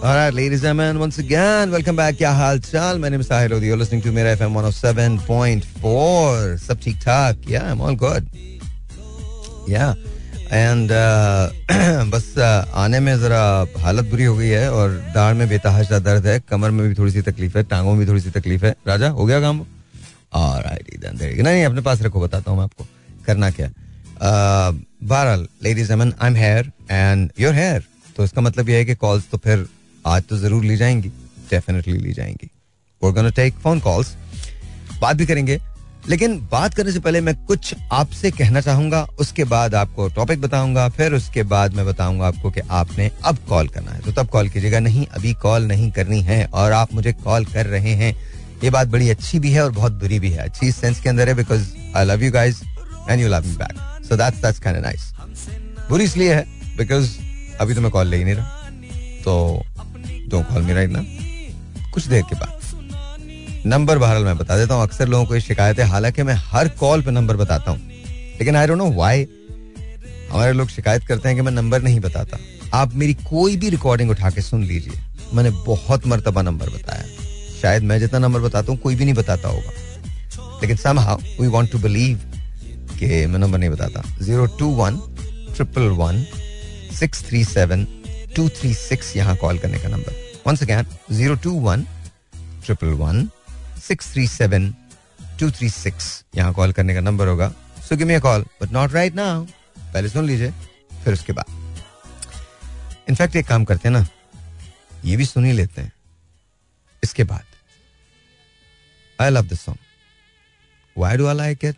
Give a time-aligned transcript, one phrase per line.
[0.00, 2.20] Alright, ladies and gentlemen, once again, welcome back.
[2.20, 3.60] My name is Sahil.
[3.60, 6.56] You're listening to FM 107.4.
[6.56, 7.40] सब ठीक ठाक?
[7.46, 8.28] Yeah, I'm all good.
[9.66, 9.96] Yeah.
[10.52, 11.50] And uh,
[12.12, 16.26] बस uh, आने में जरा हालत बुरी हो गई है और दाढ़ में बेतहाशा दर्द
[16.26, 18.74] है कमर में भी थोड़ी सी तकलीफ़ है टांगों में भी थोड़ी सी तकलीफ़ है
[18.86, 19.64] राजा हो गया काम
[20.34, 22.86] नहीं नहीं अपने पास रखो बताता हूँ मैं आपको
[23.26, 27.84] करना क्या uh, बहरहाल ladies I am here and you're here
[28.16, 29.66] तो इसका मतलब यह है कि कॉल्स तो फिर
[30.06, 31.08] आज तो ज़रूर ली जाएँगी
[31.50, 32.50] डेफिनेटली ली जाएँगी।
[33.30, 34.14] टेक फ़ोन कॉल्स
[35.00, 35.58] बात भी करेंगे।
[36.08, 40.88] लेकिन बात करने से पहले मैं कुछ आपसे कहना चाहूँगा, उसके बाद आपको टॉपिक बताऊँगा,
[40.88, 44.48] फिर उसके बाद मैं बताऊँगा आपको कि आपने अब कॉल करना है। तो तब कॉल
[44.48, 48.12] कीजिएगा, नहीं, अभी कॉल नहीं करनी है और आप मुझे कॉल कर रहे हैं।
[48.64, 51.28] ये बात बड़ी अच्छी भी है और बहुत बुरी भी है। अच्छी सेंस के अंदर
[51.28, 52.62] है because I love you guys
[53.10, 55.12] and you love me back so that's that's nice
[55.90, 56.44] बुरी इसलिए है
[56.76, 57.16] बिकॉज़
[57.60, 58.56] अभी तो मैं कॉल ले ही नहीं रहा।
[59.24, 59.62] तो
[60.28, 61.04] डोंट कॉल मी राइट ना
[61.92, 65.78] कुछ देर के बाद। नंबर बहरहाल मैं बता देता हूँ, अक्सर लोगों को ये शिकायत
[65.78, 67.80] है हालाँकि मैं हर कॉल पे नंबर बताता हूँ।
[68.38, 69.26] लेकिन आई डोंट नो व्हाई
[70.30, 72.38] हमारे लोग शिकायत करते हैं कि मैं नंबर नहीं बताता।
[72.74, 75.00] आप मेरी कोई भी रिकॉर्डिंग उठा के सुन लीजिए।
[75.34, 77.04] मैंने बहुत मरतबा नंबर बताया।
[77.62, 79.72] शायद मैं जितना नंबर बताता हूँ, कोई भी नहीं बताता होगा।
[80.62, 82.20] लेकिन somehow we want to believe
[82.98, 85.00] कि मैं नंबर नहीं बताता। Zero two one
[85.56, 86.24] triple one
[86.98, 87.86] six three seven
[88.38, 90.12] two three six यहाँ कॉल करने का number
[90.46, 91.82] once again zero two one
[92.64, 93.28] triple one
[93.82, 94.74] six three seven
[95.40, 97.48] two three six यहाँ call करने का नंबर होगा.
[97.88, 100.50] So give me a call but not right now पहले सुन लीजिए,
[101.04, 101.44] फिर उसके बाद.
[103.08, 104.06] इनफैक्ट एक काम करते हैं ना,
[105.04, 105.92] ये भी सुन ही लेते हैं.
[107.02, 107.44] इसके बाद
[109.18, 109.78] I love this song
[110.96, 111.76] why do I like it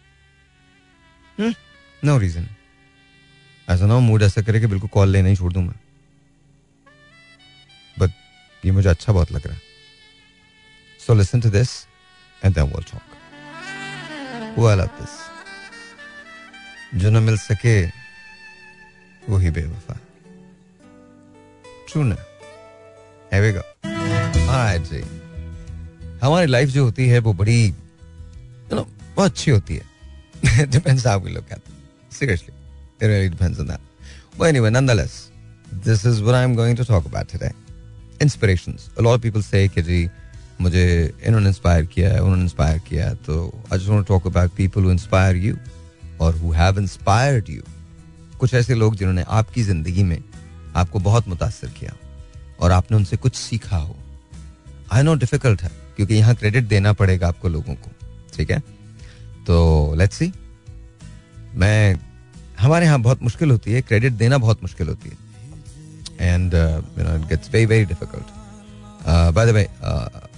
[2.03, 2.49] no reason
[3.69, 5.75] ऐसा ना मूड ऐसा करे कि बिल्कुल कॉल लेना ही छोड़ दूँ मैं.
[8.65, 9.61] ये मुझे अच्छा बहुत लग रहा है।
[11.01, 11.71] So listen to this
[12.43, 15.19] and then talk well of this
[17.01, 17.81] जो न मिल सके
[19.29, 19.99] वो ही बेवफा।
[21.89, 22.17] ट्रू ना?
[23.33, 23.63] एवे गो
[24.85, 25.01] जी
[26.23, 28.83] हमारी लाइफ जो होती है, वो बड़ी यू नो
[29.17, 31.79] बहुत अच्छी होती है। डिपेंड्स आप लोग कहते हैं
[32.13, 35.13] seriously it really depends on that वो anyway nonetheless
[35.85, 37.43] this is what I am going to talk about
[38.23, 38.89] inspirations.
[38.99, 40.09] A lot से कि जी,
[40.61, 43.35] मुझे इन्होंने इंस्पायर किया है, उन्होंने इंस्पायर किया है तो
[43.73, 45.57] I just talk about people who inspire you
[46.21, 47.63] और हु हैव इंस्पायर्ड यू
[48.41, 50.19] कुछ ऐसे लोग जिन्होंने आपकी ज़िंदगी में
[50.77, 51.95] आपको बहुत मुतासर किया
[52.61, 53.97] और आपने उनसे कुछ सीखा हो।
[54.93, 57.91] आई नो डिफ़िकल्ट है, क्योंकि यहाँ क्रेडिट देना पड़ेगा आपको लोगों को,
[58.37, 58.59] ठीक है?
[59.47, 60.33] तो लेट्स सी
[61.55, 61.97] मैं,
[62.61, 65.30] हमारे यहाँ बहुत मुश्किल होती है क्रेडिट देना बहुत मुश्किल होती है।
[66.20, 68.34] And you know it gets very very difficult
[69.36, 69.68] by the way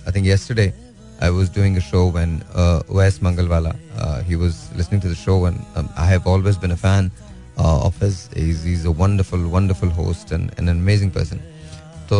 [0.08, 0.74] I think yesterday
[1.20, 5.16] I was doing a show when uh, Wes Mangalwala, uh, he was listening to the
[5.16, 7.12] show and um, I have always been a fan
[7.58, 8.30] uh, of his.
[8.34, 11.40] He's, he's, a wonderful, wonderful host and, and an amazing person.
[12.10, 12.18] तो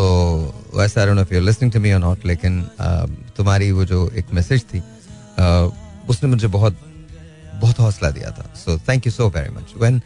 [0.76, 3.86] वैसे I don't know if you listening to me और not लेकिन uh, तुम्हारी वो
[3.92, 5.72] जो एक message थी uh,
[6.10, 6.80] उसने मुझे बहुत
[7.62, 10.02] बहुत हौसला दिया था so thank you so very much when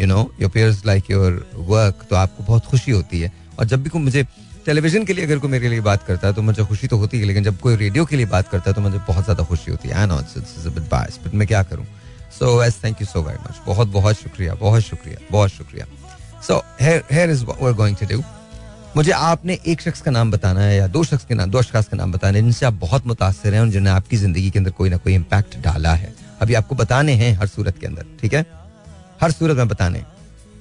[0.00, 3.82] you know your peers like your work तो आपको बहुत खुशी होती है। और जब
[3.82, 4.22] भी कोई मुझे
[4.66, 7.18] टेलीविज़न के लिए अगर कोई मेरे लिए बात करता है तो मुझे खुशी तो होती
[7.18, 9.70] है, लेकिन जब कोई रेडियो के लिए बात करता है तो मुझे बहुत ज़्यादा खुशी
[9.70, 10.06] होती है। आई
[11.24, 11.86] बट मैं क्या करूँ?
[12.38, 15.86] So yes thank you so very much बहुत बहुत शुक्रिया बहुत शुक्रिया बहुत शुक्रिया।
[16.46, 18.22] So here is we're going to do
[18.96, 21.86] मुझे आपने एक शख्स का नाम बताना है या दो शख्स के नाम, दो अशखास
[21.88, 24.70] का नाम बताना है, जिनसे आप बहुत मुतासर हैं और जिन्होंने आपकी ज़िंदगी के अंदर
[24.70, 28.34] कोई ना कोई इम्पैक्ट डाला है। अभी आपको बताने हैं हर सूरत के अंदर, ठीक
[28.34, 28.44] है?
[29.22, 30.02] हर सूरत में बताने।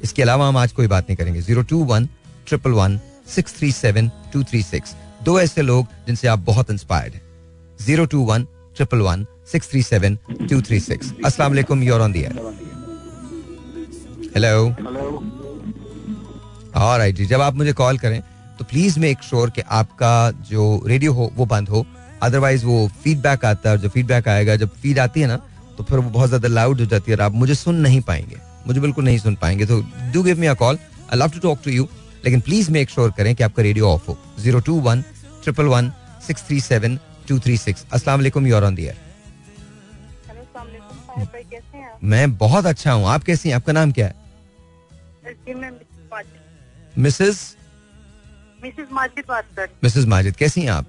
[0.04, 2.08] इसके अलावा हम आज कोई बात नहीं करेंगे। Zero two one
[2.48, 4.96] triple one six three seven two three six.
[5.24, 7.22] दो ऐसे लोग जिनसे आप बहुत इंस्पायर्ड हैं।
[7.80, 10.18] Zero two one triple one six three seven
[10.50, 11.14] two three six.
[11.26, 12.34] अस्सलाम वालेकुम यूर ऑन दियर
[14.36, 14.66] हेलो
[16.82, 18.22] और आई जी जब आप मुझे कॉल करें
[18.60, 20.14] तो प्लीज़ मेक श्योर कि आपका
[20.50, 21.86] जो रेडियो हो वो बंद हो।
[22.24, 25.38] अदरवाइज़ वो फीडबैक आता है और जो फीडबैक आएगा जब फ़ीड आती है ना
[25.78, 28.51] तो फिर वो बहुत ज़्यादा लाउड हो जाती है और आप मुझे सुन नहीं पाएँगे।
[28.68, 29.82] मुझे बिल्कुल नहीं सुन पाएँगे तो
[30.14, 30.78] do give me a call
[31.14, 31.88] I love to talk to you
[32.26, 34.18] लेकिन प्लीज़ मेक श्योर करें कि आपका रेडियो ऑफ़ हो.
[34.40, 35.02] Zero two one
[35.44, 35.92] triple one
[36.28, 39.10] six three seven two three six अस्सलाम यूर ऑन दियर
[42.04, 43.56] मैं बहुत अच्छा हूँ। आप कैसी हैं?
[43.56, 44.16] आपका नाम क्या है?
[46.98, 47.56] मिसेस
[48.64, 50.86] मिसेस माजिद बात कर मिसेस माजिद कैसी हैं आप?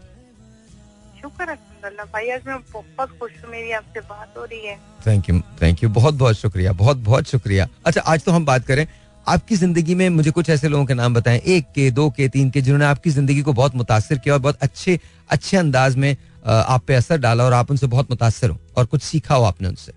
[1.22, 4.76] शुक्र है भाई आज मैं बहुत खुश हूँ मेरी आपसे बात हो रही है।
[5.06, 8.66] थैंक यू थैंक यू बहुत बहुत शुक्रिया बहुत बहुत शुक्रिया। अच्छा आज तो हम बात
[8.66, 8.86] करें
[9.26, 12.50] आपकी ज़िंदगी में मुझे कुछ ऐसे लोगों के नाम बताएँ एक के दो के तीन
[12.50, 14.98] के जिन्होंने आपकी ज़िंदगी को बहुत मुतासर किया और बहुत अच्छे
[15.30, 19.02] अच्छे अंदाज में आप पे असर डाला और आप उनसे बहुत मुतासर हो और कुछ
[19.02, 19.92] सीखा हो आपने उनसे।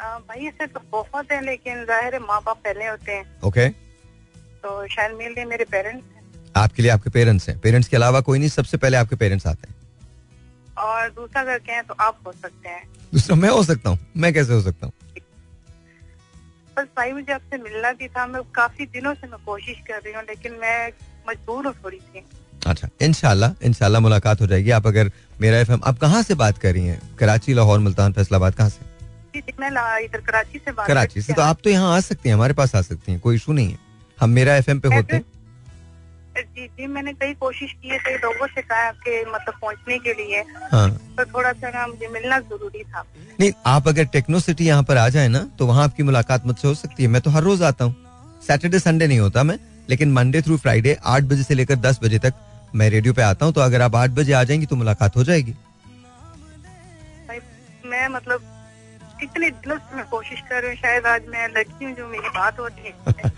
[0.00, 4.86] भाई ऐसे तो बहुत है लेकिन ज़ाहिर है माँ बाप पहले होते हैं। ओके तो
[4.88, 6.04] शायद मेरे लिए मेरे पेरेंट्स
[6.56, 9.68] आपके लिए आपके पेरेंट्स हैं। पेरेंट्स के अलावा कोई नहीं सबसे पहले आपके पेरेंट्स आते
[9.68, 9.74] हैं।
[10.84, 12.82] और दूसरा अगर कहें तो आप हो सकते हैं।
[13.12, 14.92] दूसरा मैं हो सकता हूँ। मैं कैसे हो सकता हूँ?
[16.76, 20.12] बस भाई मुझे आपसे मिलना भी था। मैं काफ़ी दिनों से मैं कोशिश कर रही
[20.14, 20.88] हूँ लेकिन मैं
[21.28, 22.24] मजबूर हूँ थोड़ी सी।
[22.66, 25.10] अच्छा इनशाला इनशाला मुलाकात हो जाएगी। आप अगर
[25.40, 27.00] मेरा एफएम आप कहाँ से बात कर रही हैं?
[27.18, 28.92] कराची लाहौर मुल्तान फैसलाबाद कहाँ से?
[29.60, 29.70] मैं
[30.04, 32.74] इधर कराची से बात कराची से तो आप तो यहाँ आ सकती हैं हमारे पास
[32.74, 33.78] आ सकती हैं कोई इशू नहीं है।
[34.18, 35.24] हम मेरा एफएम पे होते हैं।
[36.36, 40.12] जी जी मैंने कई कोशिश की है कई लोगों से कहा आपके मतलब पहुँचने के
[40.14, 40.40] लिए
[40.72, 40.88] हाँ।
[41.18, 43.04] तो थोड़ा सा ना मुझे मिलना ज़रूरी था।
[43.40, 46.68] नहीं आप अगर टेक्नो सिटी यहाँ पर आ जाए ना तो वहाँ आपकी मुलाकात मुझसे
[46.68, 47.94] हो सकती है। मैं तो हर रोज आता हूँ।
[48.46, 49.58] सैटरडे संडे नहीं होता मैं
[49.90, 52.34] लेकिन मंडे थ्रू फ्राइडे आठ बजे से लेकर दस बजे तक
[52.74, 55.24] मैं रेडियो पे आता हूँ तो अगर आप आठ बजे आ जाएँगी तो मुलाकात हो
[55.24, 55.54] जाएगी।
[57.86, 58.40] मैं मतलब
[59.20, 62.28] कितने दिनों से मैं कोशिश कर रही हूँ शायद आज मैं लड़की हूँ जो मेरी
[62.28, 63.32] बात होती है।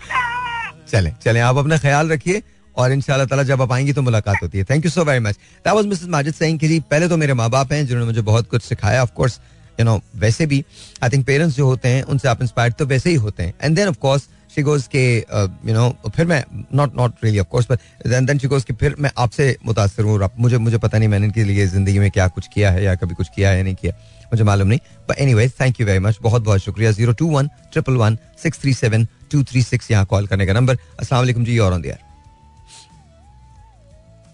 [0.87, 2.41] चले चले आप अपना ख्याल रखिए।
[2.77, 5.35] और इन ताला जब आप आएँगी तो मुलाकात होती है। Thank you so very much
[5.35, 8.21] that was mrs Majid Singh कि जी पहले तो मेरे माँ बाप हैं, जिन्होंने मुझे
[8.23, 9.39] बहुत कुछ सिखाया ऑफ़ कोर्स
[9.79, 10.63] यू नो वैसे भी
[11.03, 13.75] आई थिंक पेरेंट्स जो होते हैं, उनसे आप इंस्पायर्ड तो वैसे ही होते हैं। And
[13.75, 16.43] then of course she goes के यू नो फिर मैं
[16.73, 20.29] not not really of course but then she goes कि, फिर मैं आपसे मुतासर हूँ
[20.39, 23.15] मुझे मुझे पता नहीं मैंने इनके लिए ज़िंदगी में क्या कुछ किया है या कभी
[23.15, 23.93] कुछ किया है नहीं किया,
[24.31, 27.49] मुझे मालूम नहीं। But anyways thank you very much बहुत बहुत शुक्रिया। Zero two one
[27.71, 31.57] triple one six three seven two three six यहाँ कॉल करने का नंबर असला जी,
[31.59, 31.97] और दिया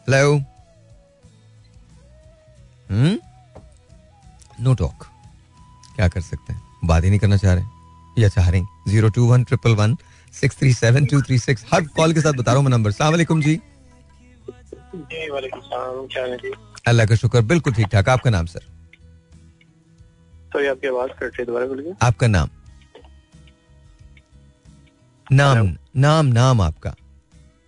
[0.07, 0.33] हेलो
[2.89, 3.17] हम्म
[4.63, 5.03] नो टॉक
[5.95, 6.61] क्या कर सकते हैं?
[6.85, 8.61] बात ही नहीं करना चाह रहे या चाह रहे
[8.91, 9.95] zero two one triple one
[10.33, 11.65] six three seven two three six.
[11.73, 13.55] हर कॉल के साथ बता रहा हूँ मैं नंबर सलामकुम जी।
[14.95, 15.27] जी
[16.87, 18.59] अल्लाह का शुक्र बिल्कुल ठीक ठाक। आपका नाम सर?
[20.53, 22.49] सॉरी आपकी आवाज़ कट रही दोबारा बोलिए। आपका नाम?
[25.27, 26.93] नाम नाम नाम आपका।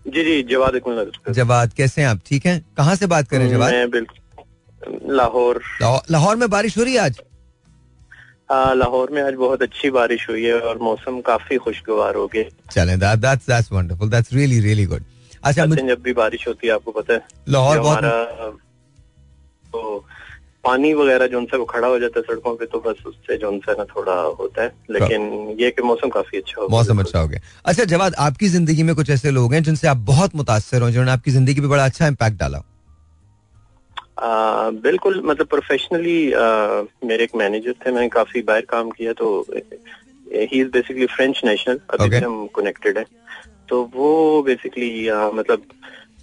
[0.05, 0.81] जी जी जवाद
[1.29, 2.19] जवाद कैसे हैं आप?
[2.25, 2.59] ठीक हैं?
[2.77, 3.73] कहाँ से बात करें जवाद?
[3.91, 5.61] बिल्कुल लाहौर।
[6.11, 7.19] लाहौर में बारिश हो रही है आज?
[8.51, 12.43] हाँ लाहौर में आज बहुत अच्छी बारिश हुई है और मौसम काफ़ी खुशगवार हो गया।
[12.71, 15.03] चलें that that's that's wonderful that's really really good
[15.43, 18.03] अच्छा जब भी बारिश होती है आपको पता है लाहौर बहुत
[19.71, 20.05] तो
[20.65, 23.51] पानी वगैरह जो उनसे वो खड़ा हो जाता है सड़कों पे तो बस उससे जो
[23.51, 27.27] उनसे ना थोड़ा होता है। लेकिन ये कि मौसम काफ़ी अच्छा हो मौसम अच्छा हो
[27.27, 30.89] गया। अच्छा जवाब आपकी ज़िंदगी में कुछ ऐसे लोग हैं जिनसे आप बहुत मुतासर हो
[30.89, 32.61] जिन्होंने आपकी ज़िंदगी पे बड़ा अच्छा इम्पैक्ट डाला
[34.19, 36.19] आ, बिल्कुल मतलब प्रोफेशनली
[37.07, 41.79] मेरे एक मैनेजर थे मैंने काफ़ी बाहर काम किया तो he is basically French national
[41.89, 42.23] अभी okay.
[42.23, 43.05] हम कनेक्टेड है।
[43.69, 45.63] तो वो बेसिकली मतलब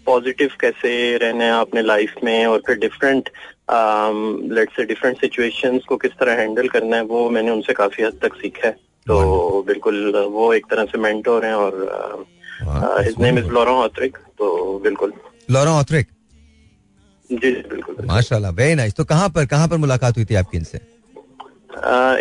[0.07, 3.29] पॉजिटिव कैसे रहना है अपने लाइफ में और फिर डिफरेंट
[3.69, 8.19] लेट्स से डिफरेंट सिचुएशंस को किस तरह हैंडल करना है वो मैंने उनसे काफ़ी हद
[8.23, 8.73] तक सीखा है।
[9.07, 12.25] तो बिल्कुल वो एक तरह से मेंटोर हैं और
[13.05, 15.13] हिज नेम इज़ लॉरेंट ऑथरिक तो बिल्कुल।
[15.51, 16.07] लॉरेंट ऑथरिक
[17.31, 20.81] जी बिल्कुल। माशाल्लाह वेरी नाइस तो कहाँ पर कहाँ पर मुलाकात हुई थी आपकी इनसे?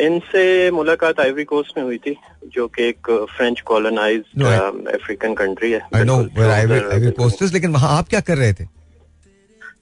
[0.02, 2.16] इनसे मुलाकात आइवरी कोस्ट में हुई थी
[2.54, 4.22] जो कि एक फ्रेंच कॉलोनाइज
[4.94, 6.16] अफ्रीकन कंट्री है। आई नो
[6.52, 8.66] आइवरी कोस्ट लेकिन वहाँ आप क्या कर रहे थे?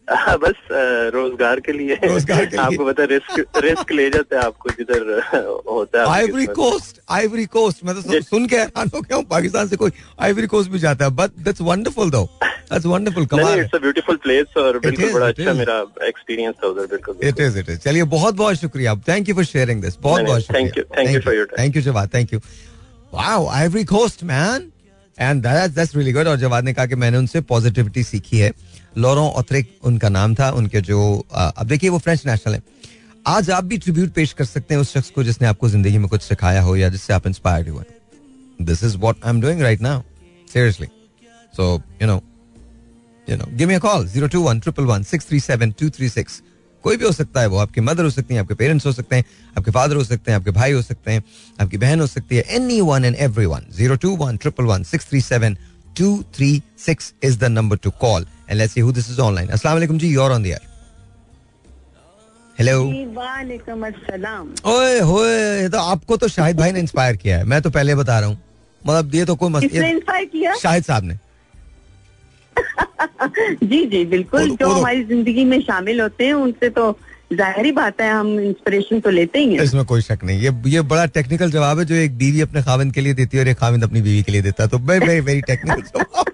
[0.09, 0.67] बस
[1.13, 5.03] रोज़गार के लिए। रोज़गार के आपको पता रिस्क रिस्क ले जाते हैं आपको जिधर
[5.67, 9.67] होता है आइवरी कोस्ट आइवरी कोस्ट मैं तो सुन के हैरान हो गया हूँ पाकिस्तान
[9.67, 9.91] से कोई
[10.27, 14.15] आइवरी कोस्ट भी जाता है but that's wonderful though that's wonderful कमाल इट्स अ ब्यूटीफुल
[14.23, 18.03] प्लेस और बिल्कुल बड़ा अच्छा मेरा एक्सपीरियंस था उधर बिल्कुल इट इज़ इट इज़ चलिए
[18.15, 21.35] बहुत बहुत शुक्रिया thank you for sharing this बहुत बहुत thank you thank you for
[21.35, 22.39] your thank you Jawad thank you
[23.13, 24.71] wow Ivory Coast man
[25.17, 28.51] and that's that's really good और जवाद ने कहा कि मैंने उनसे पॉजिटिविटी सीखी है।
[28.99, 32.61] लोरो ऑथरिक उनका नाम था, उनके जो अब देखिए वो फ्रेंच नेशनल है।
[33.27, 36.07] आज आप भी ट्रिब्यूट पेश कर सकते हैं उस शख्स को जिसने आपको ज़िंदगी में
[36.09, 37.83] कुछ सिखाया हो या जिससे आप इंस्पायर्ड हुए
[38.59, 40.01] this is what I am doing right now
[40.47, 40.87] seriously
[41.53, 42.21] so you know
[43.27, 45.89] you know give me a call zero two one triple one six three seven two
[45.89, 46.41] three six
[46.83, 49.15] कोई भी हो सकता है, वो आपकी मदर हो सकती है, आपके पेरेंट्स हो सकते
[49.15, 49.23] हैं,
[49.57, 51.23] आपके फादर हो सकते हैं, आपके भाई हो सकते हैं,
[51.61, 52.43] आपकी बहन हो सकती है
[52.81, 53.15] anyone and
[53.45, 55.57] everyone zero two one triple one six three seven
[55.97, 59.47] two three six is the number to call and let's see who this is online.
[59.47, 60.65] Assalamu alaikum ji, you're on the air.
[62.57, 62.79] Hello
[63.15, 67.69] वालेकुम अस्सलाम। ओए होए तो आपको तो शाहिद भाई ने inspire किया है। मैं तो
[67.69, 68.37] पहले बता रहा हूँ।
[68.81, 70.55] मतलब ये तो कोई मसला इंस्पायर किया?
[70.55, 71.15] शाहिद साहब ने।
[73.67, 76.91] जी जी बिल्कुल। जो हमारी ज़िंदगी में शामिल होते हैं उनसे तो
[77.33, 80.81] ज़ाहिर बात है हम इंस्पिरेशन तो लेते ही हैं। इसमें कोई शक नहीं। ये ये
[80.91, 83.57] बड़ा टेक्निकल जवाब है जो एक बीवी अपने खाविंद के लिए देती है और एक
[83.57, 86.31] खाविंद अपनी बीवी के लिए देता है। तो वेरी वेरी टेक्निकल जवाब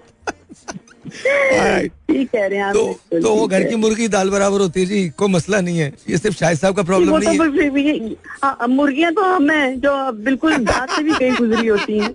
[1.06, 5.08] ठीक कह रहे हैं तो तो वो घर की मुर्गी दाल बराबर होती है जी
[5.18, 9.12] कोई मसला नहीं है। ये सिर्फ़ शाहिद साहब का प्रॉब्लम नहीं तो है। हाँ, मुर्गियाँ
[9.14, 9.92] तो हम हैं जो
[10.24, 12.10] बिल्कुल से भी कहीं गुजरी होती हैं।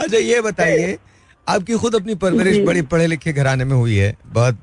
[0.00, 0.96] अच्छा ये बताइए
[1.46, 4.58] आपकी खुद अपनी परवरिश बड़ी पढ़े लिखे घराने में हुई है। बहुत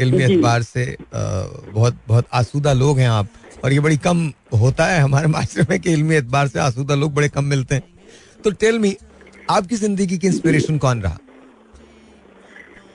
[0.00, 3.28] इल्मी एतबार से बहुत बहुत आसूदा लोग हैं आप।
[3.64, 7.14] और ये बड़ी कम होता है हमारे माशरे में कि इल्मी एतबार से आसूदा लोग
[7.14, 7.82] बड़े कम मिलते हैं।
[8.44, 8.96] तो टेल मी
[9.50, 11.18] आपकी ज़िंदगी की इंस्पिरेशन कौन रहा?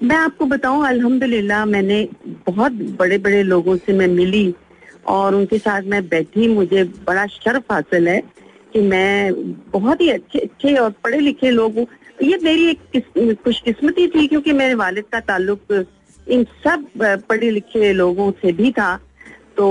[0.03, 2.07] मैं आपको बताऊँ अल्हम्दुलिल्लाह मैंने
[2.47, 4.53] बहुत बड़े बड़े लोगों से मैं मिली
[5.07, 8.19] और उनके साथ मैं बैठी। मुझे बड़ा शर्फ हासिल है
[8.73, 9.33] कि मैं
[9.71, 11.85] बहुत ही अच्छे अच्छे और पढ़े लिखे लोग हूँ।
[12.23, 15.85] ये मेरी एक खुशकिस्मती थी क्योंकि मेरे वालिद का ताल्लुक
[16.27, 16.85] इन सब
[17.29, 18.95] पढ़े लिखे लोगों से भी था।
[19.57, 19.67] तो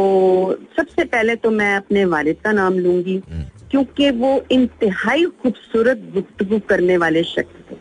[0.76, 6.58] सबसे पहले तो मैं अपने वालिद का नाम लूँगी। हम्म। क्योंकि वो इंतहाई खूबसूरत गुफ्तगु
[6.68, 7.76] करने वाले शख्स थे।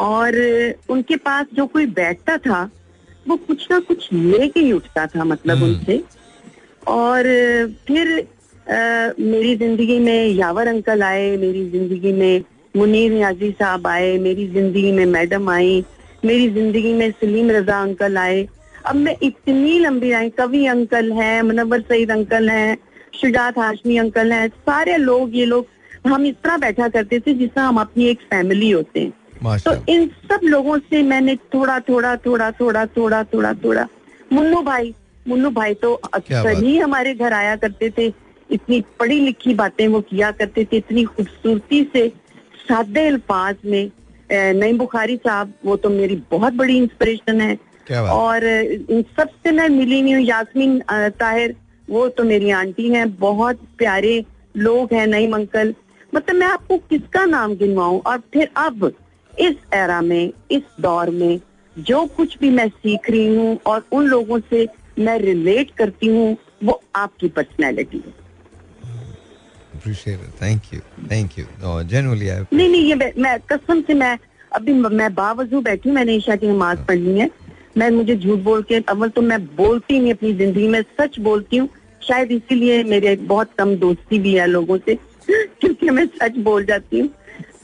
[0.00, 0.36] और
[0.90, 2.62] उनके पास जो कोई बैठता था
[3.28, 6.02] वो कुछ ना कुछ लेके ही उठता था मतलब हम्म। उनसे।
[6.86, 7.22] और
[7.88, 8.18] फिर
[8.66, 8.76] आ,
[9.20, 14.92] मेरी ज़िंदगी में यावर अंकल आए मेरी ज़िंदगी में मुनीर न्याजी साहब आए मेरी ज़िंदगी
[14.92, 15.84] में मैडम आई
[16.24, 18.46] मेरी ज़िंदगी में सलीम रजा अंकल आए।
[18.86, 22.76] अब मैं इतनी लंबी आई कवि अंकल हैं मनवर सईद अंकल हैं
[23.20, 25.66] शुजात हाशमी अंकल हैं सारे लोग ये लोग
[26.06, 30.06] हम इस तरह बैठा करते थे जिस हम अपनी एक फैमिली होते हैं। तो इन
[30.24, 33.86] सब लोगों से मैंने थोड़ा थोड़ा थोड़ा थोड़ा थोड़ा थोड़ा थोड़ा
[34.32, 34.94] मुन्नू भाई
[35.28, 38.12] मुन्नू भाई तो अक्सर ही हमारे घर आया करते थे
[38.50, 42.08] इतनी पढ़ी लिखी बातें वो किया करते थे इतनी खूबसूरती से
[42.68, 43.90] सादे अल्फाज में
[44.32, 47.56] नईम बुखारी साहब वो तो मेरी बहुत बड़ी इंस्पिरेशन है।
[48.10, 50.78] और इन सबसे मैं मिली नहीं हूँ यासमीन
[51.20, 51.54] ताहिर
[51.90, 54.24] वो तो मेरी आंटी हैं बहुत प्यारे
[54.56, 55.74] लोग हैं नईम अंकल।
[56.14, 58.00] मतलब मैं आपको किसका नाम गिनवाऊं?
[58.00, 58.92] और फिर अब
[59.32, 61.40] इस एरा में इस दौर में
[61.76, 64.66] जो कुछ भी मैं सीख रही हूँ और उन लोगों से
[64.98, 68.22] मैं रिलेट करती हूँ वो आपकी पर्सनैलिटी है.
[71.08, 71.46] Thank you.
[71.62, 74.18] No, genuinely I नहीं नहीं ये मैं कसम से मैं
[74.52, 77.28] अभी मैं बावजू बैठी मैंने ईशा की नमाज़ पढ़नी है।
[77.76, 81.56] मैं मुझे झूठ बोल के अव्वल तो मैं बोलती नहीं अपनी ज़िंदगी में सच बोलती
[81.56, 81.68] हूँ।
[82.02, 84.94] शायद इसीलिए मेरे बहुत कम दोस्ती भी है लोगों से
[85.30, 87.08] क्योंकि मैं सच बोल जाती हूँ।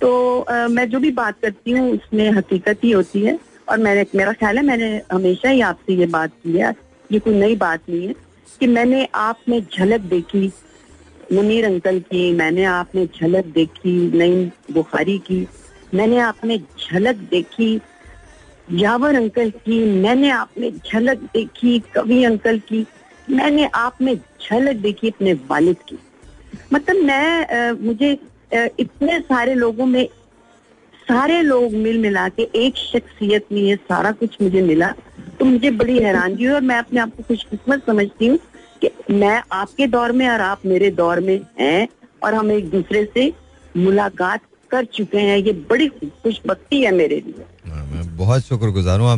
[0.01, 3.39] तो आ, मैं जो भी बात करती हूँ उसमें हकीकत ही होती है।
[3.69, 6.75] और मैंने मेरा ख्याल है मैंने हमेशा ही आपसे ये बात की है
[7.11, 8.15] ये कोई नई बात नहीं है
[8.61, 10.51] कि मैंने आप में झलक देखी
[11.33, 15.47] मुनीर अंकल की मैंने आपने झलक देखी नईम बुखारी की
[15.95, 17.77] मैंने आपने झलक देखी
[18.73, 22.87] यावर अंकल की मैंने आप में झलक देखी कवि अंकल की
[23.31, 25.99] मैंने आप में झलक देखी अपने वालिद की।
[26.73, 30.07] मतलब मैं आ, मुझे आ, इतने सारे लोगों में
[31.03, 34.93] सारे लोग मिल मिला के एक शख्सियत में ये सारा कुछ मुझे मिला
[35.39, 38.39] तो मुझे बड़ी हैरानगी हुई और मैं अपने आप को खुशकिस्मत समझती हूँ
[38.83, 41.89] कि मैं आपके दौर में और आप मेरे दौर में हैं
[42.25, 43.33] और हम एक दूसरे से
[43.77, 49.17] मुलाकात कर चुके हैं। ये बड़ी खुशबख्ती है मेरे लिए। मैं बहुत शुक्रगुजार हूँ।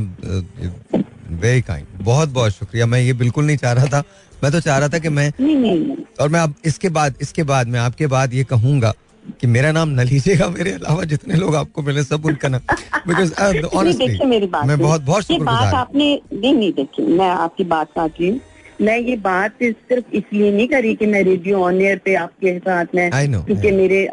[1.40, 4.02] वेरी काइंड बहुत बहुत शुक्रिया। मैं ये बिल्कुल नहीं चाह रहा था।
[4.44, 7.42] मैं तो चाह रहा था कि मैं नहीं, नहीं, और मैं अब इसके बाद इसके
[7.42, 8.92] बाद मैं आपके बाद ये कहूँगा
[9.40, 12.61] कि मेरा नाम न लीजिएगा मेरे अलावा जितने लोग आपको मिले सब उनका नाम
[13.09, 13.32] बिकॉज़
[13.75, 18.28] ऑनेस्टली मेरी बात मैं बहुत बहुत शुक्रगुजार आपने नहीं नहीं देखिए मैं आपकी बात रही
[18.28, 18.40] हूँ।
[18.80, 22.94] मैं ये बात सिर्फ़ इसलिए नहीं करी कि मैं रेडियो ऑन एयर पे आपके साथ
[22.94, 24.06] में क्योंकि मेरे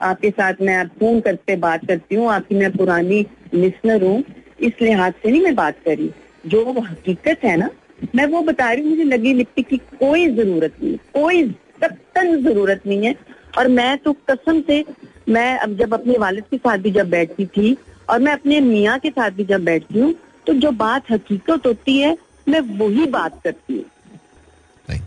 [0.00, 3.22] आपके साथ मैं फ़ोन करते बात करती हूँ। आपकी मैं पुरानी
[3.54, 4.22] लिसनर हूँ
[4.60, 6.10] इस लिहाज से नहीं मैं बात करी
[6.46, 7.70] जो हकीकत है ना
[8.14, 11.42] मैं वो बता रही हूँ मुझे लगी लिपटी की कोई ज़रूरत नहीं कोई
[11.82, 13.14] सख्तन ज़रूरत नहीं है।
[13.58, 14.84] और मैं तो कसम से
[15.28, 17.76] मैं अब जब अपने वालिद के साथ भी जब बैठती थी
[18.10, 20.14] और मैं अपने मियाँ के साथ भी जब बैठती हूँ
[20.46, 22.16] तो जो बात हकीकत होती है
[22.48, 23.84] मैं वही बात करती हूँ।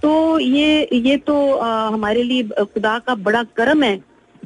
[0.01, 3.95] तो ये ये तो आ, हमारे लिए खुदा का बड़ा करम है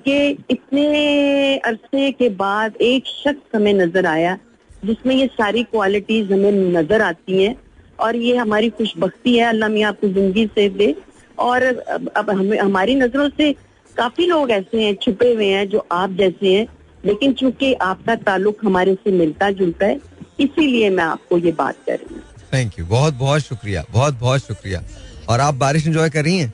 [0.06, 0.16] कि
[0.50, 4.38] इतने अरसे के बाद एक शख्स हमें नज़र आया
[4.86, 7.56] जिसमें ये सारी क्वालिटीज हमें नज़र आती हैं
[8.00, 10.96] और ये हमारी खुशबख्ती है अल्लाह मियाँ आपको ज़िंदगी से दे।
[11.38, 13.52] और अब, अब हमें हमारी नज़रों से
[13.96, 16.68] काफ़ी लोग ऐसे हैं छुपे हुए हैं जो आप जैसे हैं
[17.06, 20.00] लेकिन चूँकि आपका ताल्लुक हमारे से मिलता जुलता है
[20.40, 24.42] इसीलिए मैं आपको ये बात कर रही हूँ। थैंक यू बहुत बहुत शुक्रिया बहुत बहुत
[24.42, 24.84] शुक्रिया।
[25.30, 26.54] और आप बारिश एंजॉय कर रही हैं?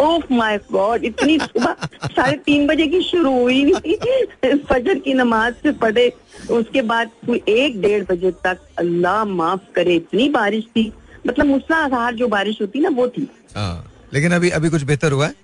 [0.00, 5.54] ओह माय गॉड इतनी सुबह साढ़े तीन बजे की शुरू हुई नहीं। फजर की नमाज़
[5.62, 6.12] से पढ़े
[6.50, 10.92] उसके बाद कोई एक डेढ़ बजे तक अल्लाह माफ़ करे इतनी बारिश थी।
[11.26, 15.26] मतलब मूसलाधार जो बारिश होती ना वो थी। हाँ लेकिन अभी अभी कुछ बेहतर हुआ
[15.26, 15.34] है?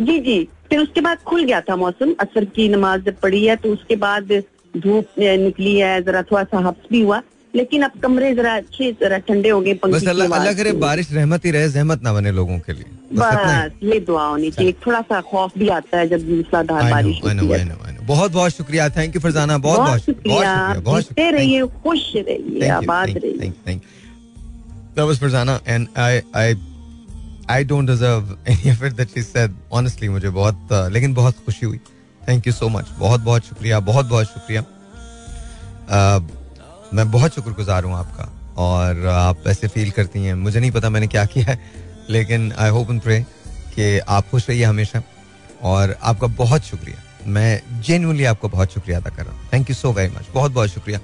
[0.00, 3.56] जी जी। फिर उसके बाद खुल गया था मौसम। असर की नमाज़ जब पड़ी है
[3.56, 4.32] तो उसके बाद
[4.76, 7.20] धूप निकली है जरा थोड़ा सा हफ्स भी हुआ।
[7.54, 11.44] लेकिन अब कमरे जरा अच्छे जरा ठंडे हो गए बस अल्लाह अल्लाह करे बारिश रहमत
[11.44, 14.50] ही रहे जहमत ना बने लोगों के लिए। बस इतना ही। बस ये दुआ होनी
[14.50, 17.66] चाहिए थोड़ा सा खौफ भी आता है जब मूसलाधार बारिश I know, होती I है
[17.68, 18.06] know, I know.
[18.06, 23.80] बहुत बहुत शुक्रिया थैंक यू फरजाना बहुत बहुत शुक्रिया रहिए खुश रहिए आबाद रहिए.
[24.96, 26.46] That was Farzana and I I
[27.56, 29.54] I don't deserve any of it that she said.
[29.72, 31.80] Honestly, मुझे बहुत लेकिन बहुत खुशी हुई.
[32.28, 34.64] थैंक यू सो मच बहुत बहुत शुक्रिया बहुत बहुत शुक्रिया.
[35.88, 36.20] Uh,
[36.94, 38.24] मैं बहुत शुक्रगुजार हूँ आपका
[38.58, 41.56] और आप ऐसे फील करती हैं मुझे नहीं पता मैंने क्या किया है
[42.10, 43.20] लेकिन आई होप एंड प्रे
[43.74, 45.02] कि आप खुश रहिए हमेशा।
[45.62, 49.76] और आपका बहुत शुक्रिया। मैं जेन्युइनली आपको बहुत शुक्रिया अदा कर रहा हूँ। Thank you
[49.76, 51.00] so very much बहुत बहुत शुक्रिया।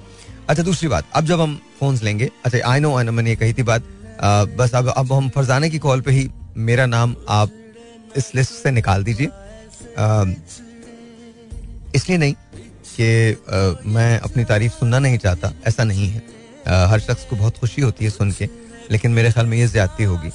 [0.49, 3.35] अच्छा दूसरी बात। अब जब हम फोन्स लेंगे अच्छा आई नो आई नो मैंने ये
[3.35, 7.15] कही थी बात। अ, बस अब अब हम फरजाने की कॉल पे ही मेरा नाम
[7.29, 7.51] आप
[8.15, 9.27] इस लिस्ट से निकाल दीजिए।
[11.95, 12.33] इसलिए नहीं
[12.99, 13.37] कि
[13.85, 16.21] मैं अपनी तारीफ़ सुनना नहीं चाहता। ऐसा नहीं है।
[16.67, 18.49] अ, हर शख्स को बहुत खुशी होती है सुन के
[18.91, 20.29] लेकिन मेरे ख्याल में ये ज्यादती होगी।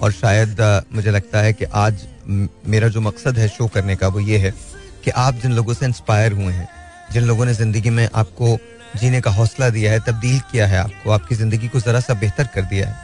[0.00, 0.60] और शायद
[0.92, 2.06] मुझे लगता है कि आज
[2.66, 4.50] मेरा जो मकसद है शो करने का वो ये है
[5.04, 6.68] कि आप जिन लोगों से इंस्पायर हुए हैं,
[7.12, 8.56] जिन लोगों ने ज़िंदगी में आपको
[8.96, 12.48] जीने का हौसला दिया है, तब्दील किया है, आपको आपकी ज़िंदगी को जरा सा बेहतर
[12.54, 12.96] कर दिया है,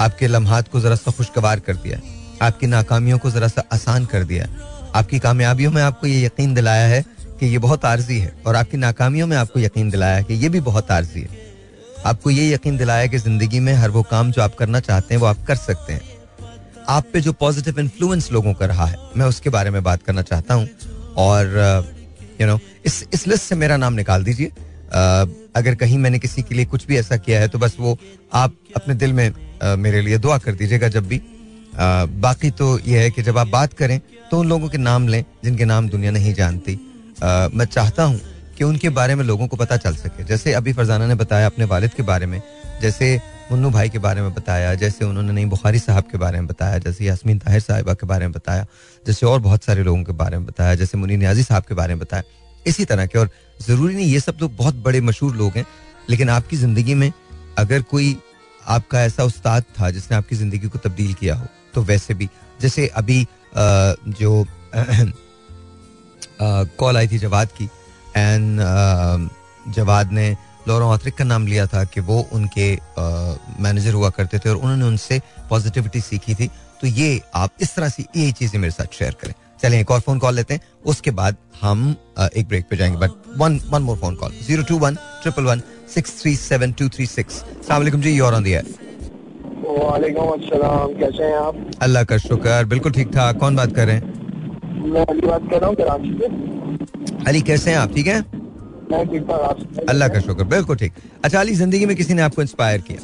[0.00, 2.02] आपके लम्हात को जरा सा खुशगवार कर दिया है,
[2.42, 6.54] आपकी नाकामियों को जरा सा आसान कर दिया है, आपकी कामयाबियों में आपको ये यकीन
[6.54, 7.04] दिलाया है
[7.40, 10.48] कि ये बहुत आर्जी है और आपकी नाकामियों में आपको यकीन दिलाया है कि ये
[10.48, 11.40] भी बहुत आर्जी है।
[12.06, 15.20] आपको ये यकीन दिलाया कि ज़िंदगी में हर वो काम जो आप करना चाहते हैं
[15.20, 16.00] वो आप कर सकते हैं।
[16.88, 20.22] आप पे जो पॉजिटिव इन्फ्लुएंस लोगों का रहा है मैं उसके बारे में बात करना
[20.22, 20.68] चाहता हूँ।
[21.18, 21.56] और
[22.40, 25.24] यू नो इस इस लिस्ट से मेरा नाम निकाल दीजिए। अ,
[25.56, 27.96] अगर कहीं मैंने किसी के लिए कुछ भी ऐसा किया है तो बस वो
[28.34, 31.20] आप अपने दिल में अ, मेरे लिए दुआ कर दीजिएगा जब भी।
[32.20, 35.24] बाकी तो ये है कि जब आप बात करें तो उन लोगों के नाम लें
[35.44, 36.78] जिनके नाम दुनिया नहीं जानती।
[37.54, 38.20] मैं चाहता हूँ
[38.58, 41.64] कि उनके बारे में लोगों को पता चल सके। जैसे अभी फरजाना ने बताया अपने
[41.64, 42.40] वालिद के बारे में
[42.82, 43.18] जैसे
[43.52, 46.78] मुन्नू भाई के बारे में बताया, जैसे उन्होंने नई बुखारी साहब के बारे में बताया,
[46.78, 48.66] जैसे यासमीन ताहिर साहिबा के बारे में बताया,
[49.04, 51.94] जैसे और बहुत सारे लोगों के बारे में बताया, जैसे मुनी न्याजी साहब के बारे
[51.94, 52.22] में बताया।
[52.66, 53.28] इसी तरह के, और
[53.60, 55.66] ज़रूरी नहीं, ये सब तो बहुत बड़े मशहूर लोग हैं,
[56.10, 57.12] लेकिन आपकी ज़िंदगी में
[57.58, 58.16] अगर कोई
[58.68, 62.28] आपका ऐसा उस्ताद था जिसने आपकी ज़िंदगी को तब्दील किया हो तो वैसे भी,
[62.60, 64.46] जैसे अभी जो
[66.78, 67.68] कॉल आई थी जवाद की,
[68.16, 68.60] एंड
[69.74, 70.34] जवाद ने
[70.68, 72.72] लॉरा ऑथरिक का नाम लिया था कि वो उनके
[73.62, 75.20] मैनेजर हुआ करते थे और उन्होंने उनसे
[75.50, 76.46] पॉजिटिविटी सीखी थी।
[76.80, 80.00] तो ये आप इस तरह से यही चीज़ें मेरे साथ शेयर करें। चलें एक और
[80.00, 81.94] फ़ोन कॉल लेते हैं। उसके बाद हम
[82.36, 84.32] एक ब्रेक पे जाएँगे। But one one more phone call.
[84.46, 85.62] Zero two one triple one
[85.94, 87.34] six three seven two three six.
[87.68, 88.54] सलाम जी योर ऑन दी
[89.64, 91.56] वालेकुम अस्सलाम कैसे हैं आप?
[91.82, 94.02] अल्लाह का शुक्र बिल्कुल ठीक ठाक। कौन बात कर रहे हैं?
[94.84, 97.94] मैं अली बात कर रहा हूँ कराची से। अली कैसे हैं आप?
[97.94, 98.41] ठीक हैं?
[98.94, 100.92] अल्लाह का शुक्र बिल्कुल ठीक।
[101.24, 103.00] अच्छा अली ज़िंदगी में किसी ने आपको इंस्पायर किया?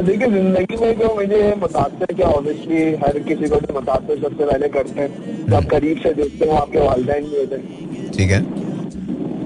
[0.00, 4.68] देखिए ज़िंदगी में जो मुझे मुतासर क्या ऑब्वियसली हर किसी को तो मुतासर सबसे पहले
[4.76, 5.10] करते हैं।
[5.50, 8.40] जब करीब से देखते हैं आपके वालदेन भी होते हैं। ठीक है।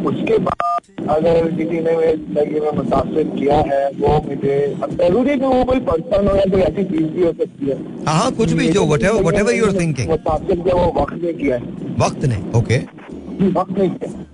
[0.09, 0.65] उसके बाद
[1.11, 4.57] अगर किसी ने मेरी ज़िंदगी में मुतासर किया है वो मुझे
[4.93, 7.77] ज़रूरी है कि वो कोई पर्सन हो या कोई ऐसी चीज़ भी हो सकती है।
[8.07, 11.63] हाँ हाँ कुछ भी जो मुतासर किया वो वक्त ने किया है।
[12.01, 12.79] वक्त ने ओके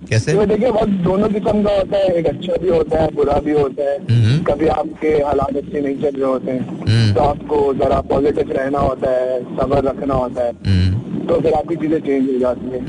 [0.09, 0.33] कैसे?
[0.33, 3.51] तो देखिए वक्त दोनों किस्म का होता है। एक अच्छा भी होता है बुरा भी
[3.51, 7.73] होता है। हम्म। कभी आपके हालात अच्छे नहीं चल रहे होते हैं हम्म। तो आपको
[7.73, 12.29] जरा पॉजिटिव रहना होता है सबर रखना होता है। हम्म, तो फिर आपकी चीज़ें चेंज
[12.29, 12.79] हो जाती है।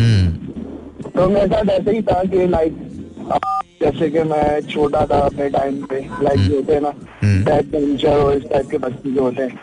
[1.17, 2.77] तो मेरे साथ ऐसे ही था कि लाइक
[3.83, 6.93] जैसे कि मैं छोटा था अपने टाइम पे लाइक जो होते हैं ना।
[7.45, 9.61] टाइप पेंचर और इस टाइप के बच्चे जो होते हैं।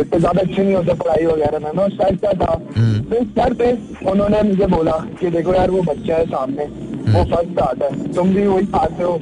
[0.00, 2.60] इतने ज़्यादा अच्छे नहीं होते पढ़ाई वगैरह में। मैं उस टाइप का था?
[2.76, 3.78] हम्म। तो इस सर पे
[4.10, 6.64] उन्होंने मुझे बोला कि देखो यार वो बच्चा है सामने
[7.12, 9.20] वो फ़र्स्ट आता है। तुम भी वही खाते हो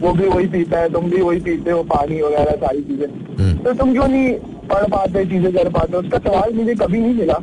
[0.00, 3.08] वो भी वही पीता है तुम भी वही पीते हो पानी वगैरह सारी चीज़ें।
[3.38, 4.30] हम्म। तो तुम क्यों नहीं
[4.68, 5.96] पढ़ पाते चीज़ें कर पाते?
[5.96, 7.38] उसका सवाल मुझे कभी नहीं मिला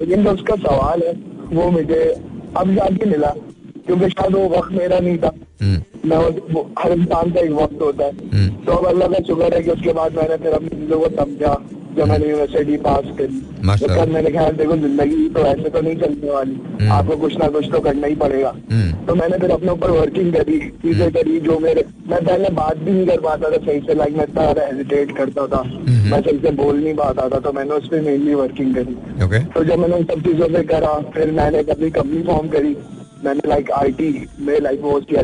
[0.00, 1.12] लेकिन जो उसका सवाल है
[1.52, 2.16] वो मुझे
[2.56, 3.34] अब जाके मिला
[3.86, 5.30] क्योंकि शायद वो वक्त मेरा नहीं था।
[5.62, 6.16] हम्म, मैं
[6.54, 9.62] वो- हर इंसान का एक वक्त होता है। हम्म। तो अब अल्लाह का शुक्र है
[9.62, 11.62] कि उसके बाद मैंने फिर अपनी चीज़ों को समझा।
[11.98, 13.40] जब मैंने यूनिवर्सिटी पास करी।
[13.78, 17.36] तो तब मैंने ख्याल देखो ज़िंदगी तो ऐसे तो नहीं चलने वाली। हम्म। आपको कुछ
[17.38, 21.10] ना कुछ तो करना ही पड़ेगा। हम्म, तो मैंने फिर अपने ऊपर वर्किंग करी चीज़ें
[21.12, 24.24] करी जो मेरे मैं पहले बात भी नहीं कर पाता था सही से लाइक मैं
[24.24, 27.88] इतना हेजिटेट करता था। हम्म। मैं सही से बोल नहीं पाता था तो मैंने उस
[27.88, 31.90] पर मेनली वर्किंग करी। तो जब मैंने उन सब चीज़ों पे करा फिर मैंने कभी
[31.90, 32.76] कंपनी फॉर्म करी।
[33.24, 35.22] मैंने लाइक आईटी में लाइक वो किया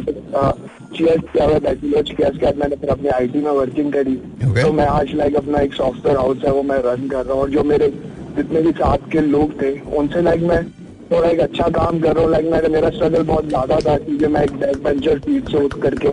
[0.97, 1.59] चीयर्स किया हुआ?
[1.61, 4.63] बैचलर्स किया उसके बाद मैंने फिर अपने आईटी में वर्किंग करी। Okay.
[4.63, 7.43] तो मैं आज लाइक अपना एक सॉफ्टवेयर हाउस है वो मैं रन कर रहा हूँ।
[7.43, 7.89] और जो मेरे
[8.37, 10.63] जितने भी साथ के लोग थे उनसे लाइक मैं
[11.11, 14.27] थोड़ा एक अच्छा काम कर रहा हूँ। लाइक मेरा मेरा स्ट्रगल बहुत ज़्यादा था क्योंकि
[14.27, 16.13] मैं एक बैक बेंचर सीट से उठ करके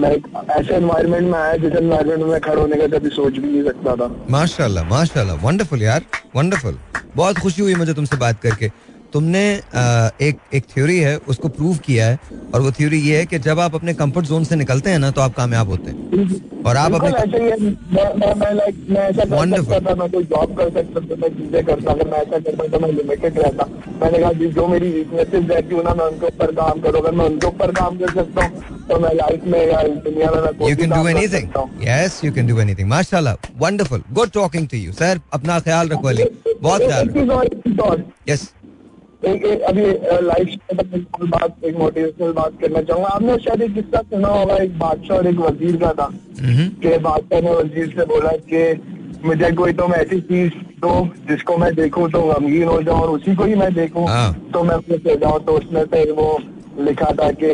[0.00, 3.32] मैं एक ऐसे एनवायरनमेंट में आया जिस एनवायरनमेंट में मैं खड़े होने का कभी सोच
[3.32, 6.04] भी नहीं सकता था। माशाल्लाह माशाल्लाह। वंडरफुल यार
[6.36, 6.78] वंडरफुल
[7.16, 8.70] बहुत खुशी हुई मुझे तुमसे बात करके।
[9.12, 9.42] तुमने
[10.26, 12.18] एक एक थ्योरी है उसको प्रूव किया है
[12.54, 15.10] और वो थ्योरी ये है कि जब आप अपने कंफर्ट जोन से निकलते हैं ना
[15.10, 15.96] तो आप कामयाब होते हैं।
[16.66, 17.38] और आप अपने ऐसा
[17.92, 19.72] मैं मैं मैं लाइक मैं ऐसा कर Wonderful.
[19.72, 22.78] सकता था मैं कोई जॉब कर सकता था मैं चीज़ें करता अगर मैं ऐसा करता
[22.78, 23.66] मैं लिमिटेड रहता।
[24.02, 27.12] मैंने कहा जी, जो मेरी वीकनेसेस रहती हूँ ना मैं उनके ऊपर काम करूँ। अगर
[27.16, 30.76] मैं उनके ऊपर काम कर सकता हूँ तो मैं लाइफ में या दुनिया में you
[30.76, 31.46] can do anything
[31.84, 36.08] yes you can do anything माशाल्लाह wonderful good talking to you sir अपना ख्याल रखो
[36.08, 36.24] अली।
[36.62, 38.50] बहुत ख्याल यस
[39.24, 39.82] एक अभी
[40.26, 45.16] लाइफ बात एक मोटिवेशनल बात करना चाहूँगा। आपने शायद एक किस्सा सुना होगा एक बादशाह
[45.18, 46.08] और एक वज़ीर का था।
[46.82, 48.62] कि बादशाह ने वज़ीर से बोला कि
[49.24, 50.94] मुझे कोई तो ऐसी चीज़ दो
[51.28, 54.62] जिसको मैं देखूँ तो गमगीन हो जाऊँ और उसी को ही मैं देखूँ। हाँ। तो
[54.62, 56.38] मैं अपने से जाऊँ। तो उसमें से वो
[56.80, 57.52] लिखा था कि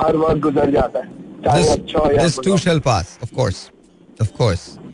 [0.00, 2.28] हर वक्त गुजर जाता है चाहे अच्छा हो या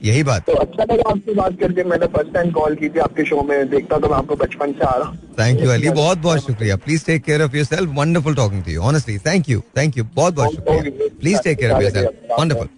[0.04, 3.24] यही बात तो अच्छा लगा आपसे बात करके मैंने फ़र्स्ट टाइम कॉल की थी आपके
[3.24, 6.18] शो में देखता तो मैं आपको बचपन से आ रहा हूँ। थैंक यू अली बहुत
[6.18, 9.98] बहुत शुक्रिया। Please take care of yourself wonderful talking to you honestly thank you thank
[9.98, 12.68] you बहुत बहुत शुक्रिया। Please take care of yourself wonderful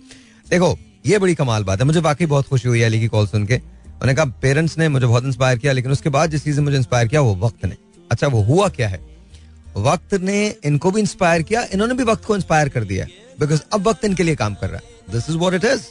[0.46, 0.76] देखो
[1.06, 3.56] ये बड़ी कमाल बात है। मुझे वाकई बहुत खुशी हुई अली की कॉल सुन के।
[3.56, 6.76] उन्होंने कहा पेरेंट्स ने मुझे बहुत इंस्पायर किया लेकिन उसके बाद जिस चीज़ ने मुझे
[6.76, 7.76] इंस्पायर किया वो वक्त ने।
[8.10, 9.00] अच्छा वो हुआ क्या है?
[9.78, 13.06] वक्त ने इनको भी इंस्पायर किया। इन्होंने भी वक्त को इंस्पायर कर दिया
[13.40, 15.82] बिकॉज़ अब वक्त इनके लिए काम कर रहा है। This is what it is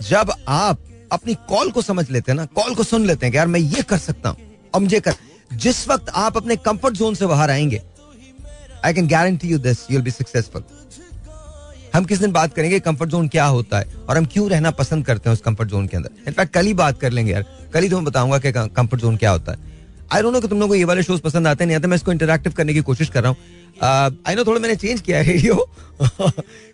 [0.00, 0.78] जब आप
[1.12, 3.60] अपनी कॉल को समझ लेते हैं ना, कॉल को सुन लेते हैं कि यार मैं
[3.60, 4.38] ये कर सकता हूँ,
[4.74, 5.14] अब मुझे कर।
[5.50, 7.82] जिस वक्त आप अपने कंफर्ट जोन से बाहर आएँगे
[8.84, 10.64] I can guarantee you this you'll be successful
[11.94, 15.04] हम किस दिन बात करेंगे कंफर्ट जोन क्या होता है, और हम क्यों रहना पसंद
[15.06, 17.82] करते हैं उस कंफर्ट जोन के अंदर। इनफैक्ट कल ही बात कर लेंगे यार, कल
[17.82, 19.58] ही तुम्हें बताऊँगा कि कंफर्ट जोन क्या होता है।
[20.12, 21.96] आई डोंट नो कि तुम लोगों को ये वाले शोज़ पसंद आते नहीं आते, मैं
[21.96, 23.38] इसको इंटरेक्टिव करने की कोशिश कर रहा हूँ।
[23.82, 25.54] आई नो थोड़ा मैंने चेंज किया है रेडियो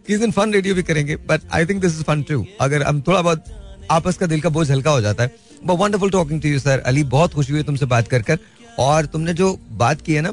[0.06, 3.00] किस दिन फन रेडियो भी करेंगे but I think this is fun too अगर हम
[3.02, 3.44] थोड़ा बहुत
[3.90, 5.34] आपस का दिल का बोझ हल्का हो जाता है.
[5.64, 8.38] But wonderful talking to you sir Ali, बहुत खुशी हुई तुमसे बात कर कर.
[8.78, 10.30] और तुमने जो बात की है ना,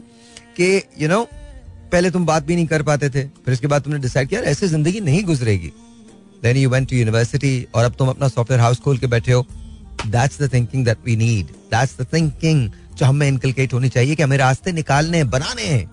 [0.58, 1.24] कि यू नो
[1.92, 4.68] पहले तुम बात भी नहीं कर पाते थे, फिर इसके बाद तुमने डिसाइड किया ऐसे
[4.68, 5.72] ज़िंदगी नहीं गुजरेगी.
[6.44, 9.46] Then you went to university और अब तुम अपना सॉफ्टवेयर हाउस खोल के बैठे हो.
[10.08, 14.24] That's the thinking that we need that's the thinking जो हमें इनकलकेट होनी चाहिए कि
[14.24, 15.90] हमें रास्ते निकालने हैं, बनाने हैं.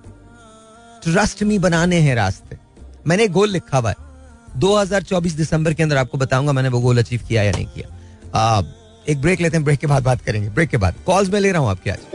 [1.09, 2.57] ट्रस्ट मी बनाने हैं रास्ते
[3.07, 4.07] मैंने गोल लिखा हुआ है
[4.61, 7.89] 2024 दिसंबर के अंदर आपको बताऊँगा मैंने वो गोल अचीव किया या नहीं किया
[8.35, 8.63] आ,
[9.09, 11.53] एक ब्रेक लेते हैं ब्रेक के बाद बात करेंगे ब्रेक के बाद कॉल्स में ले
[11.53, 12.07] रहा हूँ आपके आज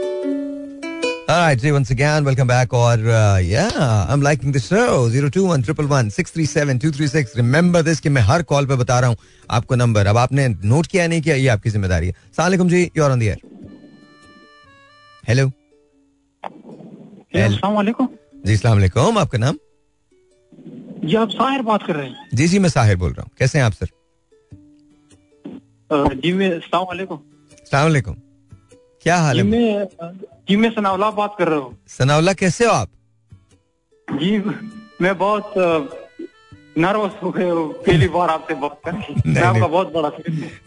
[1.26, 2.74] Alright, Jay, once again, welcome back.
[2.74, 5.08] Or uh, yeah, I'm liking the show.
[5.08, 7.34] Zero two one triple one six three seven two three six.
[7.36, 9.16] Remember this कि मैं हर कॉल पे बता रहा हूँ
[9.50, 13.10] आपको नंबर अब आपने नोट किया नहीं किया ये आपकी ज़िम्मेदारी है सलामकुम जी you're
[13.10, 13.38] on the air.
[15.28, 15.50] Hello
[18.44, 19.58] जी सलाम वालेकुम। आपका नाम?
[21.04, 23.58] जी आप साहिर बात कर रहे हैं। जी जी मैं साहिर बोल रहा हूँ। कैसे
[23.58, 23.88] हैं आप सर?
[26.20, 28.14] जी मैं सलाम
[29.02, 29.44] क्या हाल है?
[29.44, 29.86] मैं
[30.48, 32.90] जी मैं सनाउल्ला बात कर रहा हूँ। सनाउल्ला कैसे हो आप?
[34.08, 34.38] जी
[35.02, 35.52] मैं बहुत
[36.78, 37.50] नर्वस हो गए
[37.86, 40.10] पहली बार आपसे बात करके मैं नहीं, आपका बहुत बड़ा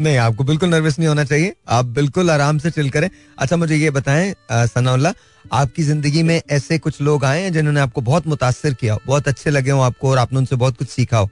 [0.01, 3.75] नहीं आपको बिल्कुल नर्वस नहीं होना चाहिए। आप बिल्कुल आराम से चिल करें। अच्छा मुझे
[3.75, 5.13] ये बताएँ सनाउल्ला
[5.53, 9.27] आपकी ज़िंदगी में ऐसे कुछ लोग आए हैं जिन्होंने आपको बहुत मुतासर किया हो बहुत
[9.27, 11.29] अच्छे लगे हो आपको और आपने उनसे बहुत कुछ सीखा हो।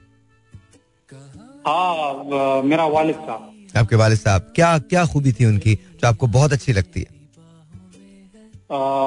[1.66, 6.52] हाँ मेरा वालिद साहब। आपके वालिद साहब क्या क्या खूबी थी उनकी जो आपको बहुत
[6.52, 7.14] अच्छी लगती है?